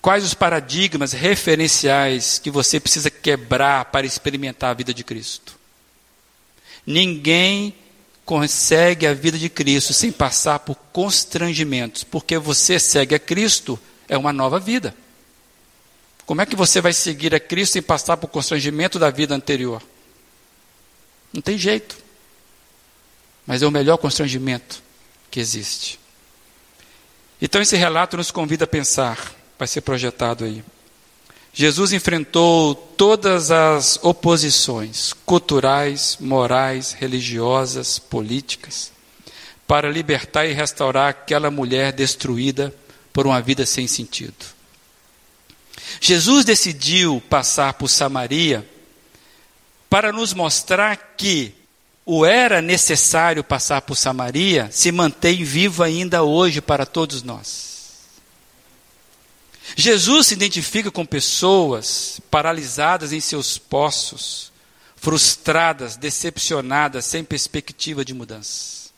Quais 0.00 0.24
os 0.24 0.32
paradigmas 0.32 1.12
referenciais 1.12 2.38
que 2.38 2.50
você 2.50 2.78
precisa 2.80 3.10
quebrar 3.10 3.86
para 3.86 4.06
experimentar 4.06 4.70
a 4.70 4.74
vida 4.74 4.94
de 4.94 5.04
Cristo? 5.04 5.58
Ninguém 6.86 7.74
consegue 8.28 9.06
a 9.06 9.14
vida 9.14 9.38
de 9.38 9.48
Cristo 9.48 9.94
sem 9.94 10.12
passar 10.12 10.58
por 10.58 10.74
constrangimentos, 10.92 12.04
porque 12.04 12.36
você 12.36 12.78
segue 12.78 13.14
a 13.14 13.18
Cristo, 13.18 13.80
é 14.06 14.18
uma 14.18 14.34
nova 14.34 14.60
vida. 14.60 14.94
Como 16.26 16.42
é 16.42 16.44
que 16.44 16.54
você 16.54 16.78
vai 16.82 16.92
seguir 16.92 17.34
a 17.34 17.40
Cristo 17.40 17.72
sem 17.72 17.82
passar 17.82 18.18
por 18.18 18.28
constrangimento 18.28 18.98
da 18.98 19.08
vida 19.08 19.34
anterior? 19.34 19.82
Não 21.32 21.40
tem 21.40 21.56
jeito. 21.56 21.96
Mas 23.46 23.62
é 23.62 23.66
o 23.66 23.70
melhor 23.70 23.96
constrangimento 23.96 24.82
que 25.30 25.40
existe. 25.40 25.98
Então 27.40 27.62
esse 27.62 27.76
relato 27.78 28.18
nos 28.18 28.30
convida 28.30 28.66
a 28.66 28.68
pensar, 28.68 29.34
vai 29.58 29.66
ser 29.66 29.80
projetado 29.80 30.44
aí. 30.44 30.62
Jesus 31.52 31.92
enfrentou 31.92 32.74
todas 32.74 33.50
as 33.50 33.98
oposições 34.02 35.12
culturais, 35.26 36.16
morais, 36.20 36.92
religiosas, 36.92 37.98
políticas, 37.98 38.92
para 39.66 39.90
libertar 39.90 40.46
e 40.46 40.52
restaurar 40.52 41.08
aquela 41.10 41.50
mulher 41.50 41.92
destruída 41.92 42.74
por 43.12 43.26
uma 43.26 43.40
vida 43.40 43.66
sem 43.66 43.86
sentido. 43.88 44.58
Jesus 46.00 46.44
decidiu 46.44 47.22
passar 47.28 47.74
por 47.74 47.88
Samaria 47.88 48.68
para 49.90 50.12
nos 50.12 50.34
mostrar 50.34 51.14
que 51.16 51.54
o 52.04 52.24
era 52.24 52.62
necessário 52.62 53.42
passar 53.42 53.82
por 53.82 53.96
Samaria 53.96 54.68
se 54.70 54.92
mantém 54.92 55.44
vivo 55.44 55.82
ainda 55.82 56.22
hoje 56.22 56.60
para 56.60 56.86
todos 56.86 57.22
nós. 57.22 57.77
Jesus 59.76 60.28
se 60.28 60.34
identifica 60.34 60.90
com 60.90 61.04
pessoas 61.04 62.20
paralisadas 62.30 63.12
em 63.12 63.20
seus 63.20 63.58
poços, 63.58 64.52
frustradas, 64.96 65.96
decepcionadas, 65.96 67.04
sem 67.04 67.22
perspectiva 67.22 68.04
de 68.04 68.14
mudança. 68.14 68.88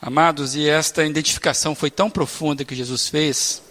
Amados, 0.00 0.54
e 0.54 0.68
esta 0.68 1.04
identificação 1.04 1.74
foi 1.74 1.90
tão 1.90 2.10
profunda 2.10 2.64
que 2.64 2.74
Jesus 2.74 3.08
fez. 3.08 3.62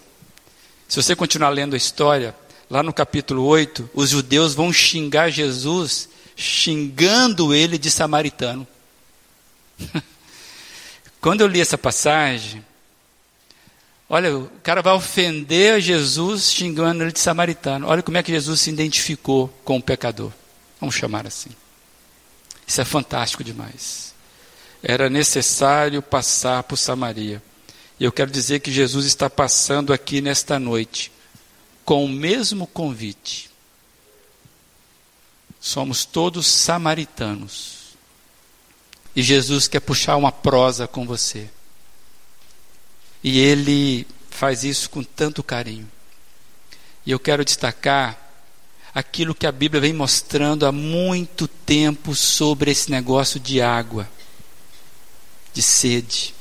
Se 0.88 1.00
você 1.00 1.14
continuar 1.14 1.50
lendo 1.50 1.74
a 1.74 1.76
história, 1.76 2.34
lá 2.68 2.82
no 2.82 2.92
capítulo 2.92 3.44
8, 3.44 3.90
os 3.94 4.10
judeus 4.10 4.54
vão 4.54 4.72
xingar 4.72 5.30
Jesus, 5.30 6.08
xingando 6.34 7.54
ele 7.54 7.78
de 7.78 7.90
samaritano. 7.90 8.66
Quando 11.20 11.42
eu 11.42 11.46
li 11.46 11.60
essa 11.60 11.78
passagem, 11.78 12.64
Olha, 14.08 14.36
o 14.36 14.48
cara 14.62 14.82
vai 14.82 14.94
ofender 14.94 15.80
Jesus 15.80 16.52
xingando 16.52 17.02
ele 17.02 17.12
de 17.12 17.18
samaritano. 17.18 17.88
Olha 17.88 18.02
como 18.02 18.16
é 18.16 18.22
que 18.22 18.32
Jesus 18.32 18.60
se 18.60 18.70
identificou 18.70 19.48
com 19.64 19.78
o 19.78 19.82
pecador. 19.82 20.32
Vamos 20.80 20.94
chamar 20.94 21.26
assim. 21.26 21.50
Isso 22.66 22.80
é 22.80 22.84
fantástico 22.84 23.42
demais. 23.42 24.14
Era 24.82 25.10
necessário 25.10 26.00
passar 26.02 26.62
por 26.62 26.76
Samaria. 26.76 27.42
E 27.98 28.04
eu 28.04 28.12
quero 28.12 28.30
dizer 28.30 28.60
que 28.60 28.70
Jesus 28.70 29.06
está 29.06 29.28
passando 29.28 29.92
aqui 29.92 30.20
nesta 30.20 30.58
noite 30.58 31.10
com 31.84 32.04
o 32.04 32.08
mesmo 32.08 32.66
convite. 32.66 33.50
Somos 35.60 36.04
todos 36.04 36.46
samaritanos. 36.46 37.96
E 39.14 39.22
Jesus 39.22 39.66
quer 39.66 39.80
puxar 39.80 40.16
uma 40.16 40.30
prosa 40.30 40.86
com 40.86 41.06
você. 41.06 41.48
E 43.22 43.38
ele 43.38 44.06
faz 44.30 44.64
isso 44.64 44.90
com 44.90 45.02
tanto 45.02 45.42
carinho. 45.42 45.90
E 47.04 47.10
eu 47.10 47.18
quero 47.18 47.44
destacar 47.44 48.18
aquilo 48.94 49.34
que 49.34 49.46
a 49.46 49.52
Bíblia 49.52 49.80
vem 49.80 49.92
mostrando 49.92 50.66
há 50.66 50.72
muito 50.72 51.46
tempo 51.46 52.14
sobre 52.14 52.70
esse 52.70 52.90
negócio 52.90 53.38
de 53.38 53.60
água, 53.60 54.08
de 55.52 55.62
sede. 55.62 56.34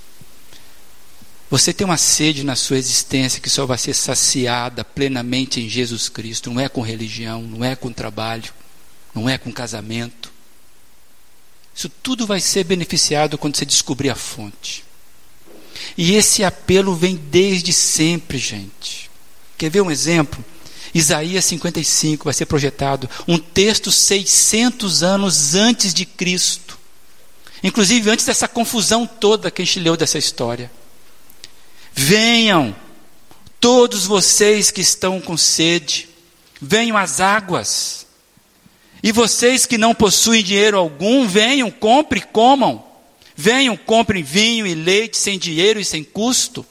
Você 1.50 1.74
tem 1.74 1.86
uma 1.86 1.98
sede 1.98 2.44
na 2.44 2.56
sua 2.56 2.78
existência 2.78 3.40
que 3.40 3.50
só 3.50 3.66
vai 3.66 3.78
ser 3.78 3.94
saciada 3.94 4.84
plenamente 4.84 5.62
em 5.62 5.70
Jesus 5.70 6.10
Cristo. 6.10 6.50
Não 6.50 6.60
é 6.60 6.68
com 6.68 6.82
religião, 6.82 7.42
não 7.44 7.64
é 7.64 7.76
com 7.76 7.92
trabalho, 7.92 8.52
não 9.14 9.30
é 9.30 9.38
com 9.38 9.52
casamento. 9.52 10.34
Isso 11.76 11.90
tudo 11.90 12.26
vai 12.26 12.40
ser 12.40 12.64
beneficiado 12.64 13.38
quando 13.38 13.58
você 13.58 13.66
descobrir 13.66 14.10
a 14.10 14.16
fonte. 14.16 14.84
E 15.98 16.16
esse 16.16 16.44
apelo 16.44 16.96
vem 16.96 17.16
desde 17.16 17.74
sempre, 17.74 18.38
gente. 18.38 19.10
Quer 19.58 19.70
ver 19.70 19.82
um 19.82 19.92
exemplo? 19.92 20.44
Isaías 20.94 21.44
55 21.44 22.24
vai 22.24 22.34
ser 22.34 22.46
projetado, 22.46 23.10
um 23.28 23.38
texto 23.38 23.92
600 23.92 25.04
anos 25.04 25.54
antes 25.54 25.94
de 25.94 26.06
Cristo. 26.06 26.80
Inclusive 27.62 28.10
antes 28.10 28.26
dessa 28.26 28.48
confusão 28.48 29.06
toda 29.06 29.52
que 29.52 29.62
a 29.62 29.66
gente 29.66 29.82
leu 29.82 29.98
dessa 29.98 30.18
história. 30.18 30.72
Venham, 31.94 32.74
todos 33.60 34.06
vocês 34.06 34.72
que 34.72 34.80
estão 34.80 35.20
com 35.20 35.36
sede, 35.36 36.08
venham 36.62 36.96
às 36.96 37.20
águas. 37.20 38.06
E 39.04 39.12
vocês 39.12 39.66
que 39.66 39.78
não 39.78 39.94
possuem 39.94 40.44
dinheiro 40.44 40.78
algum, 40.78 41.28
venham, 41.28 41.70
compre 41.70 42.22
comam. 42.22 42.85
Venham, 43.36 43.76
comprem 43.76 44.24
vinho 44.24 44.66
e 44.66 44.74
leite 44.74 45.18
sem 45.18 45.38
dinheiro 45.38 45.80
e 45.80 45.86
sem 45.86 46.04
custo. 46.04 46.66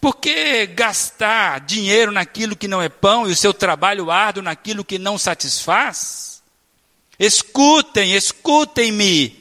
Por 0.00 0.16
que 0.16 0.66
gastar 0.66 1.60
dinheiro 1.60 2.12
naquilo 2.12 2.56
que 2.56 2.68
não 2.68 2.82
é 2.82 2.88
pão 2.88 3.28
e 3.28 3.32
o 3.32 3.36
seu 3.36 3.54
trabalho 3.54 4.10
árduo 4.10 4.42
naquilo 4.42 4.84
que 4.84 4.98
não 4.98 5.16
satisfaz? 5.16 6.42
Escutem, 7.18 8.12
escutem-me 8.14 9.36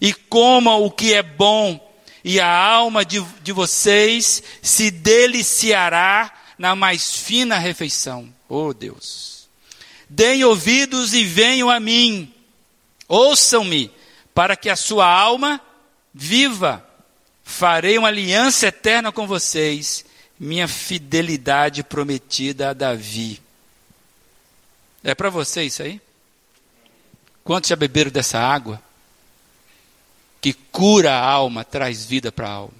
e 0.00 0.12
comam 0.12 0.82
o 0.82 0.90
que 0.90 1.14
é 1.14 1.22
bom, 1.22 1.78
e 2.24 2.40
a 2.40 2.48
alma 2.48 3.04
de, 3.04 3.20
de 3.42 3.52
vocês 3.52 4.42
se 4.62 4.90
deliciará 4.90 6.32
na 6.58 6.74
mais 6.74 7.14
fina 7.14 7.58
refeição. 7.58 8.32
Oh 8.48 8.74
Deus! 8.74 9.48
Deem 10.08 10.44
ouvidos 10.44 11.14
e 11.14 11.24
venham 11.24 11.70
a 11.70 11.78
mim, 11.78 12.32
ouçam-me, 13.08 13.90
para 14.40 14.56
que 14.56 14.70
a 14.70 14.76
sua 14.76 15.06
alma 15.06 15.60
viva. 16.14 16.82
Farei 17.44 17.98
uma 17.98 18.08
aliança 18.08 18.68
eterna 18.68 19.12
com 19.12 19.26
vocês, 19.26 20.02
minha 20.38 20.66
fidelidade 20.66 21.82
prometida 21.82 22.70
a 22.70 22.72
Davi. 22.72 23.38
É 25.04 25.14
para 25.14 25.28
você 25.28 25.64
isso 25.64 25.82
aí? 25.82 26.00
Quantos 27.44 27.68
já 27.68 27.76
beberam 27.76 28.10
dessa 28.10 28.38
água? 28.38 28.82
Que 30.40 30.54
cura 30.54 31.12
a 31.12 31.22
alma, 31.22 31.62
traz 31.62 32.06
vida 32.06 32.32
para 32.32 32.48
a 32.48 32.52
alma. 32.52 32.72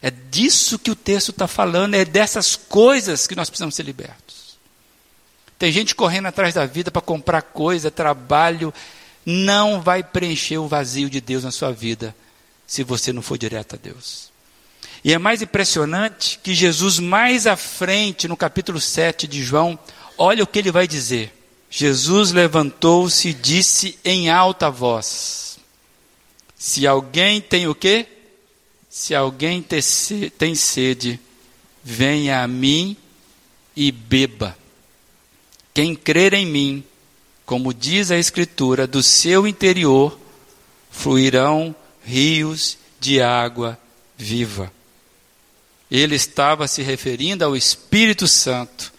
É 0.00 0.08
disso 0.08 0.78
que 0.78 0.92
o 0.92 0.94
texto 0.94 1.32
está 1.32 1.48
falando, 1.48 1.96
é 1.96 2.04
dessas 2.04 2.54
coisas 2.54 3.26
que 3.26 3.34
nós 3.34 3.50
precisamos 3.50 3.74
ser 3.74 3.82
libertos. 3.82 4.56
Tem 5.58 5.72
gente 5.72 5.96
correndo 5.96 6.26
atrás 6.26 6.54
da 6.54 6.64
vida 6.64 6.92
para 6.92 7.02
comprar 7.02 7.42
coisa, 7.42 7.90
trabalho, 7.90 8.72
não 9.24 9.80
vai 9.80 10.02
preencher 10.02 10.58
o 10.58 10.68
vazio 10.68 11.08
de 11.08 11.20
Deus 11.20 11.44
na 11.44 11.50
sua 11.50 11.72
vida 11.72 12.14
se 12.66 12.82
você 12.82 13.12
não 13.12 13.22
for 13.22 13.38
direto 13.38 13.74
a 13.74 13.78
Deus. 13.78 14.30
E 15.04 15.12
é 15.12 15.18
mais 15.18 15.42
impressionante 15.42 16.38
que 16.42 16.54
Jesus, 16.54 16.98
mais 16.98 17.46
à 17.46 17.56
frente, 17.56 18.28
no 18.28 18.36
capítulo 18.36 18.80
7 18.80 19.26
de 19.26 19.42
João, 19.42 19.78
olha 20.16 20.44
o 20.44 20.46
que 20.46 20.58
ele 20.58 20.70
vai 20.70 20.86
dizer. 20.86 21.34
Jesus 21.68 22.32
levantou-se 22.32 23.28
e 23.28 23.34
disse 23.34 23.98
em 24.04 24.30
alta 24.30 24.70
voz: 24.70 25.58
Se 26.56 26.86
alguém 26.86 27.40
tem 27.40 27.66
o 27.66 27.74
quê? 27.74 28.06
Se 28.88 29.14
alguém 29.14 29.62
tem 29.62 30.54
sede, 30.54 31.18
venha 31.82 32.42
a 32.42 32.48
mim 32.48 32.96
e 33.74 33.90
beba. 33.90 34.56
Quem 35.74 35.94
crer 35.94 36.34
em 36.34 36.44
mim, 36.44 36.84
como 37.44 37.74
diz 37.74 38.10
a 38.10 38.18
Escritura, 38.18 38.86
do 38.86 39.02
seu 39.02 39.46
interior 39.46 40.18
fluirão 40.90 41.74
rios 42.04 42.78
de 43.00 43.20
água 43.20 43.78
viva. 44.16 44.72
Ele 45.90 46.14
estava 46.14 46.68
se 46.68 46.82
referindo 46.82 47.44
ao 47.44 47.56
Espírito 47.56 48.26
Santo, 48.28 48.92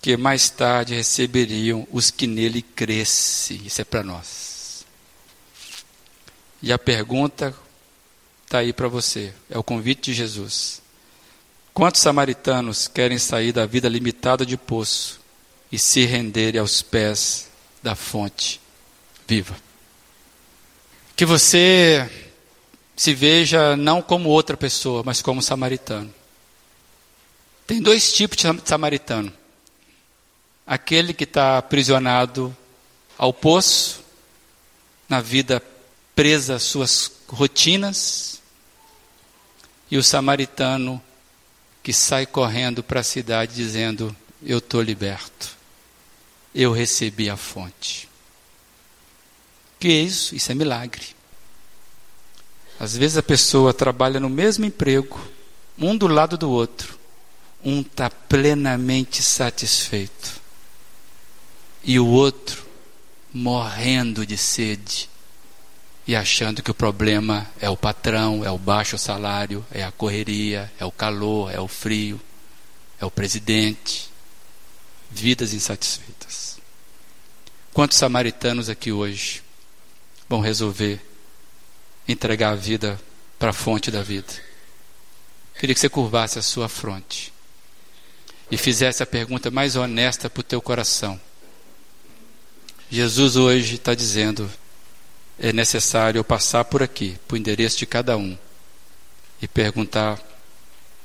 que 0.00 0.16
mais 0.16 0.50
tarde 0.50 0.94
receberiam 0.94 1.86
os 1.92 2.10
que 2.10 2.26
nele 2.26 2.62
crescem. 2.62 3.60
Isso 3.64 3.80
é 3.80 3.84
para 3.84 4.02
nós. 4.02 4.84
E 6.60 6.72
a 6.72 6.78
pergunta 6.78 7.54
está 8.44 8.58
aí 8.58 8.72
para 8.72 8.88
você: 8.88 9.32
é 9.48 9.58
o 9.58 9.62
convite 9.62 10.10
de 10.10 10.14
Jesus. 10.14 10.82
Quantos 11.72 12.00
samaritanos 12.00 12.88
querem 12.88 13.18
sair 13.18 13.52
da 13.52 13.64
vida 13.64 13.88
limitada 13.88 14.44
de 14.44 14.56
poço 14.56 15.20
e 15.70 15.78
se 15.78 16.04
renderem 16.04 16.60
aos 16.60 16.82
pés 16.82 17.48
da 17.82 17.94
fonte 17.94 18.60
viva? 19.26 19.56
Que 21.16 21.26
você 21.26 22.10
se 22.96 23.14
veja 23.14 23.76
não 23.76 24.00
como 24.00 24.28
outra 24.28 24.56
pessoa, 24.56 25.02
mas 25.04 25.20
como 25.22 25.42
samaritano. 25.42 26.12
Tem 27.66 27.80
dois 27.80 28.12
tipos 28.12 28.36
de 28.36 28.68
samaritano: 28.68 29.32
aquele 30.66 31.12
que 31.12 31.24
está 31.24 31.58
aprisionado 31.58 32.56
ao 33.16 33.32
poço, 33.32 34.02
na 35.08 35.20
vida 35.20 35.62
presa 36.14 36.56
às 36.56 36.62
suas 36.62 37.10
rotinas, 37.28 38.40
e 39.90 39.96
o 39.96 40.02
samaritano 40.02 41.02
que 41.82 41.92
sai 41.92 42.26
correndo 42.26 42.82
para 42.82 43.00
a 43.00 43.04
cidade 43.04 43.54
dizendo: 43.54 44.14
Eu 44.42 44.58
estou 44.58 44.80
liberto, 44.80 45.56
eu 46.54 46.72
recebi 46.72 47.30
a 47.30 47.36
fonte. 47.36 48.08
Que 49.78 49.88
é 49.88 50.00
isso? 50.02 50.34
Isso 50.34 50.52
é 50.52 50.54
milagre. 50.54 51.06
Às 52.78 52.96
vezes 52.96 53.16
a 53.16 53.22
pessoa 53.22 53.72
trabalha 53.72 54.18
no 54.18 54.28
mesmo 54.28 54.64
emprego, 54.64 55.20
um 55.78 55.96
do 55.96 56.06
lado 56.06 56.36
do 56.36 56.50
outro. 56.50 56.98
Um 57.64 57.80
está 57.80 58.10
plenamente 58.10 59.22
satisfeito. 59.22 60.40
E 61.84 61.98
o 61.98 62.06
outro 62.06 62.66
morrendo 63.32 64.26
de 64.26 64.36
sede 64.36 65.08
e 66.06 66.16
achando 66.16 66.62
que 66.62 66.70
o 66.70 66.74
problema 66.74 67.46
é 67.60 67.70
o 67.70 67.76
patrão, 67.76 68.44
é 68.44 68.50
o 68.50 68.58
baixo 68.58 68.98
salário, 68.98 69.64
é 69.70 69.82
a 69.84 69.92
correria, 69.92 70.70
é 70.78 70.84
o 70.84 70.90
calor, 70.90 71.52
é 71.52 71.60
o 71.60 71.68
frio, 71.68 72.20
é 73.00 73.06
o 73.06 73.10
presidente. 73.10 74.11
Vidas 75.14 75.52
insatisfeitas. 75.52 76.58
Quantos 77.72 77.98
samaritanos 77.98 78.68
aqui 78.68 78.90
hoje 78.90 79.42
vão 80.28 80.40
resolver 80.40 81.00
entregar 82.08 82.52
a 82.52 82.56
vida 82.56 83.00
para 83.38 83.50
a 83.50 83.52
fonte 83.52 83.90
da 83.90 84.02
vida. 84.02 84.32
Queria 85.58 85.74
que 85.74 85.80
você 85.80 85.88
curvasse 85.88 86.38
a 86.38 86.42
sua 86.42 86.68
fronte 86.68 87.32
e 88.50 88.56
fizesse 88.56 89.02
a 89.02 89.06
pergunta 89.06 89.50
mais 89.50 89.76
honesta 89.76 90.28
para 90.28 90.40
o 90.40 90.44
teu 90.44 90.60
coração. 90.60 91.20
Jesus 92.90 93.36
hoje 93.36 93.76
está 93.76 93.94
dizendo: 93.94 94.50
é 95.38 95.52
necessário 95.52 96.18
eu 96.18 96.24
passar 96.24 96.64
por 96.64 96.82
aqui, 96.82 97.18
para 97.26 97.34
o 97.34 97.38
endereço 97.38 97.78
de 97.78 97.86
cada 97.86 98.16
um, 98.16 98.36
e 99.40 99.48
perguntar 99.48 100.20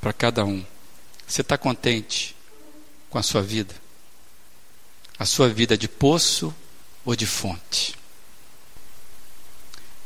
para 0.01 0.13
cada 0.13 0.43
um: 0.45 0.65
você 1.25 1.41
está 1.41 1.57
contente 1.57 2.35
com 3.09 3.17
a 3.17 3.23
sua 3.23 3.41
vida? 3.41 3.73
A 5.17 5.25
sua 5.25 5.49
vida 5.49 5.77
de 5.77 5.87
poço 5.87 6.53
ou 7.05 7.15
de 7.15 7.25
fonte? 7.25 7.95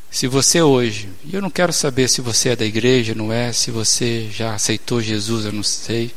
Se 0.10 0.28
você 0.28 0.62
hoje, 0.62 1.10
e 1.24 1.34
eu 1.34 1.42
não 1.42 1.50
quero 1.50 1.72
saber 1.72 2.10
se 2.10 2.20
você 2.20 2.50
é 2.50 2.56
da 2.56 2.66
igreja, 2.66 3.16
não 3.16 3.32
é, 3.32 3.54
se 3.54 3.72
você 3.72 4.30
já 4.30 4.54
aceitou 4.54 5.02
Jesus, 5.02 5.46
eu 5.46 5.54
não 5.54 5.64
sei, 5.64 6.14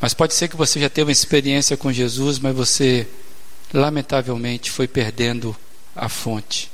mas 0.00 0.14
pode 0.14 0.32
ser 0.34 0.48
que 0.48 0.56
você 0.56 0.80
já 0.80 0.88
teve 0.88 1.08
uma 1.08 1.12
experiência 1.12 1.76
com 1.76 1.92
Jesus, 1.92 2.38
mas 2.38 2.56
você, 2.56 3.06
lamentavelmente, 3.74 4.70
foi 4.70 4.88
perdendo 4.88 5.54
a 5.94 6.08
fonte 6.08 6.70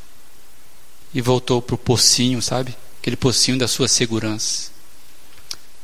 e 1.12 1.20
voltou 1.20 1.60
para 1.60 1.74
o 1.74 1.78
pocinho, 1.78 2.40
sabe? 2.40 2.76
Aquele 3.00 3.16
pocinho 3.16 3.58
da 3.58 3.66
sua 3.66 3.88
segurança. 3.88 4.70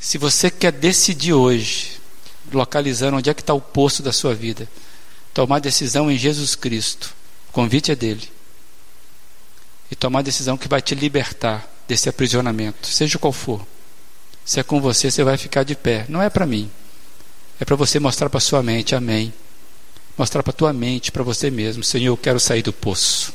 Se 0.00 0.16
você 0.16 0.48
quer 0.48 0.72
decidir 0.72 1.32
hoje, 1.32 2.00
localizando 2.52 3.16
onde 3.16 3.28
é 3.28 3.34
que 3.34 3.42
está 3.42 3.52
o 3.52 3.60
poço 3.60 4.00
da 4.00 4.12
sua 4.12 4.32
vida, 4.32 4.68
tomar 5.32 5.60
decisão 5.60 6.10
em 6.10 6.16
Jesus 6.16 6.54
Cristo, 6.54 7.14
o 7.48 7.52
convite 7.52 7.90
é 7.92 7.96
dele 7.96 8.28
e 9.90 9.96
tomar 9.96 10.22
decisão 10.22 10.56
que 10.56 10.68
vai 10.68 10.82
te 10.82 10.94
libertar 10.94 11.68
desse 11.86 12.08
aprisionamento, 12.08 12.86
seja 12.86 13.18
qual 13.18 13.32
for. 13.32 13.66
Se 14.44 14.60
é 14.60 14.62
com 14.62 14.80
você, 14.80 15.10
você 15.10 15.24
vai 15.24 15.36
ficar 15.36 15.62
de 15.62 15.74
pé. 15.74 16.06
Não 16.08 16.22
é 16.22 16.30
para 16.30 16.46
mim. 16.46 16.70
É 17.60 17.64
para 17.64 17.76
você 17.76 17.98
mostrar 17.98 18.30
para 18.30 18.40
sua 18.40 18.62
mente, 18.62 18.94
amém. 18.94 19.32
Mostrar 20.16 20.42
para 20.42 20.52
tua 20.52 20.72
mente, 20.72 21.12
para 21.12 21.22
você 21.22 21.50
mesmo, 21.50 21.82
Senhor, 21.82 22.12
eu 22.12 22.16
quero 22.16 22.40
sair 22.40 22.62
do 22.62 22.72
poço. 22.72 23.32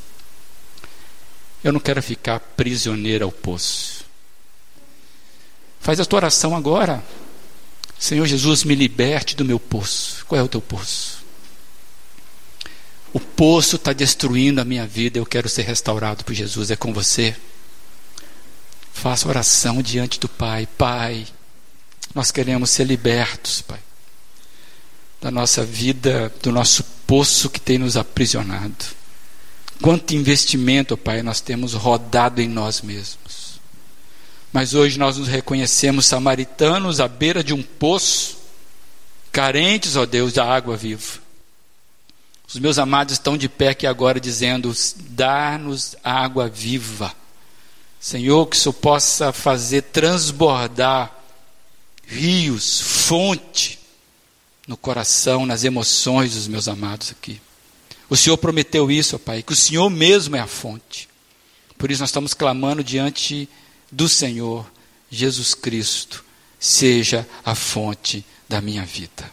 Eu 1.64 1.72
não 1.72 1.80
quero 1.80 2.02
ficar 2.02 2.40
prisioneiro 2.40 3.26
ao 3.26 3.32
poço. 3.32 4.04
Faz 5.80 6.00
a 6.00 6.06
tua 6.06 6.18
oração 6.18 6.56
agora. 6.56 7.04
Senhor 7.98 8.26
Jesus, 8.26 8.64
me 8.64 8.76
liberte 8.76 9.36
do 9.36 9.46
meu 9.46 9.60
poço. 9.60 10.26
Qual 10.26 10.40
é 10.40 10.44
o 10.44 10.48
teu 10.48 10.62
poço? 10.62 11.13
O 13.14 13.20
poço 13.20 13.76
está 13.76 13.94
destruindo 13.94 14.60
a 14.60 14.66
minha 14.66 14.88
vida, 14.88 15.20
eu 15.20 15.26
quero 15.26 15.48
ser 15.48 15.62
restaurado 15.62 16.26
por 16.26 16.34
Jesus. 16.34 16.72
É 16.72 16.76
com 16.76 16.92
você. 16.92 17.36
Faça 18.92 19.30
oração 19.30 19.84
diante 19.84 20.20
do 20.20 20.28
Pai. 20.28 20.68
Pai, 20.78 21.28
nós 22.16 22.32
queremos 22.32 22.72
ser 22.72 22.86
libertos, 22.86 23.62
Pai, 23.62 23.80
da 25.22 25.30
nossa 25.30 25.64
vida, 25.64 26.34
do 26.42 26.52
nosso 26.52 26.84
poço 27.06 27.50
que 27.52 27.60
tem 27.60 27.78
nos 27.78 27.96
aprisionado. 27.96 28.86
Quanto 29.80 30.16
investimento, 30.16 30.98
Pai, 30.98 31.22
nós 31.22 31.40
temos 31.40 31.74
rodado 31.74 32.42
em 32.42 32.48
nós 32.48 32.82
mesmos. 32.82 33.60
Mas 34.52 34.74
hoje 34.74 34.98
nós 34.98 35.18
nos 35.18 35.28
reconhecemos 35.28 36.06
samaritanos 36.06 37.00
à 37.00 37.08
beira 37.08 37.44
de 37.44 37.54
um 37.54 37.62
poço, 37.62 38.38
carentes, 39.32 39.96
ó 39.96 40.06
Deus, 40.06 40.34
da 40.34 40.46
água 40.46 40.78
viva. 40.78 41.23
Os 42.54 42.60
meus 42.60 42.78
amados 42.78 43.14
estão 43.14 43.36
de 43.36 43.50
pé 43.50 43.70
aqui 43.70 43.88
agora 43.88 44.20
dizendo: 44.20 44.72
dá-nos 45.10 45.96
água 46.04 46.48
viva. 46.48 47.12
Senhor, 48.00 48.46
que 48.46 48.56
isso 48.56 48.72
possa 48.72 49.34
fazer 49.34 49.82
transbordar 49.84 51.12
rios, 52.06 52.80
fonte 52.80 53.80
no 54.68 54.78
coração, 54.78 55.48
nas 55.48 55.64
emoções 55.64 56.36
dos 56.36 56.48
meus 56.48 56.68
amados 56.68 57.10
aqui. 57.10 57.42
O 58.08 58.16
Senhor 58.16 58.38
prometeu 58.38 58.92
isso, 58.92 59.16
ó 59.16 59.20
Pai, 59.20 59.42
que 59.42 59.54
o 59.54 59.56
Senhor 59.56 59.90
mesmo 59.90 60.36
é 60.36 60.40
a 60.40 60.46
fonte. 60.46 61.10
Por 61.76 61.90
isso 61.90 62.04
nós 62.04 62.10
estamos 62.10 62.36
clamando 62.36 62.84
diante 62.84 63.50
do 63.92 64.08
Senhor, 64.08 64.70
Jesus 65.10 65.56
Cristo, 65.56 66.24
seja 66.60 67.28
a 67.44 67.56
fonte 67.56 68.24
da 68.48 68.62
minha 68.62 68.86
vida. 68.86 69.32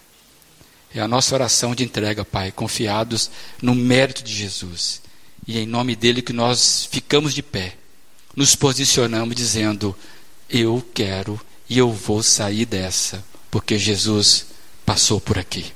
É 0.95 1.01
a 1.01 1.09
nossa 1.09 1.35
oração 1.35 1.75
de 1.75 1.85
entrega, 1.85 2.25
Pai, 2.25 2.51
confiados 2.51 3.31
no 3.63 3.75
mérito 3.75 4.25
de 4.25 4.35
Jesus. 4.35 5.01
E 5.47 5.59
em 5.59 5.67
nome 5.67 5.95
dele 5.95 6.23
que 6.23 6.33
nós 6.33 6.89
ficamos 6.91 7.33
de 7.33 7.43
pé, 7.43 7.77
nos 8.35 8.57
posicionamos 8.57 9.35
dizendo: 9.35 9.97
Eu 10.49 10.85
quero 10.93 11.41
e 11.69 11.79
eu 11.79 11.93
vou 11.93 12.23
sair 12.23 12.67
dessa, 12.67 13.25
porque 13.51 13.79
Jesus 13.79 14.47
passou 14.85 15.21
por 15.21 15.39
aqui. 15.39 15.73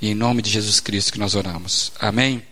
E 0.00 0.08
em 0.08 0.14
nome 0.14 0.42
de 0.42 0.50
Jesus 0.50 0.80
Cristo 0.80 1.12
que 1.12 1.18
nós 1.18 1.34
oramos. 1.34 1.92
Amém? 2.00 2.49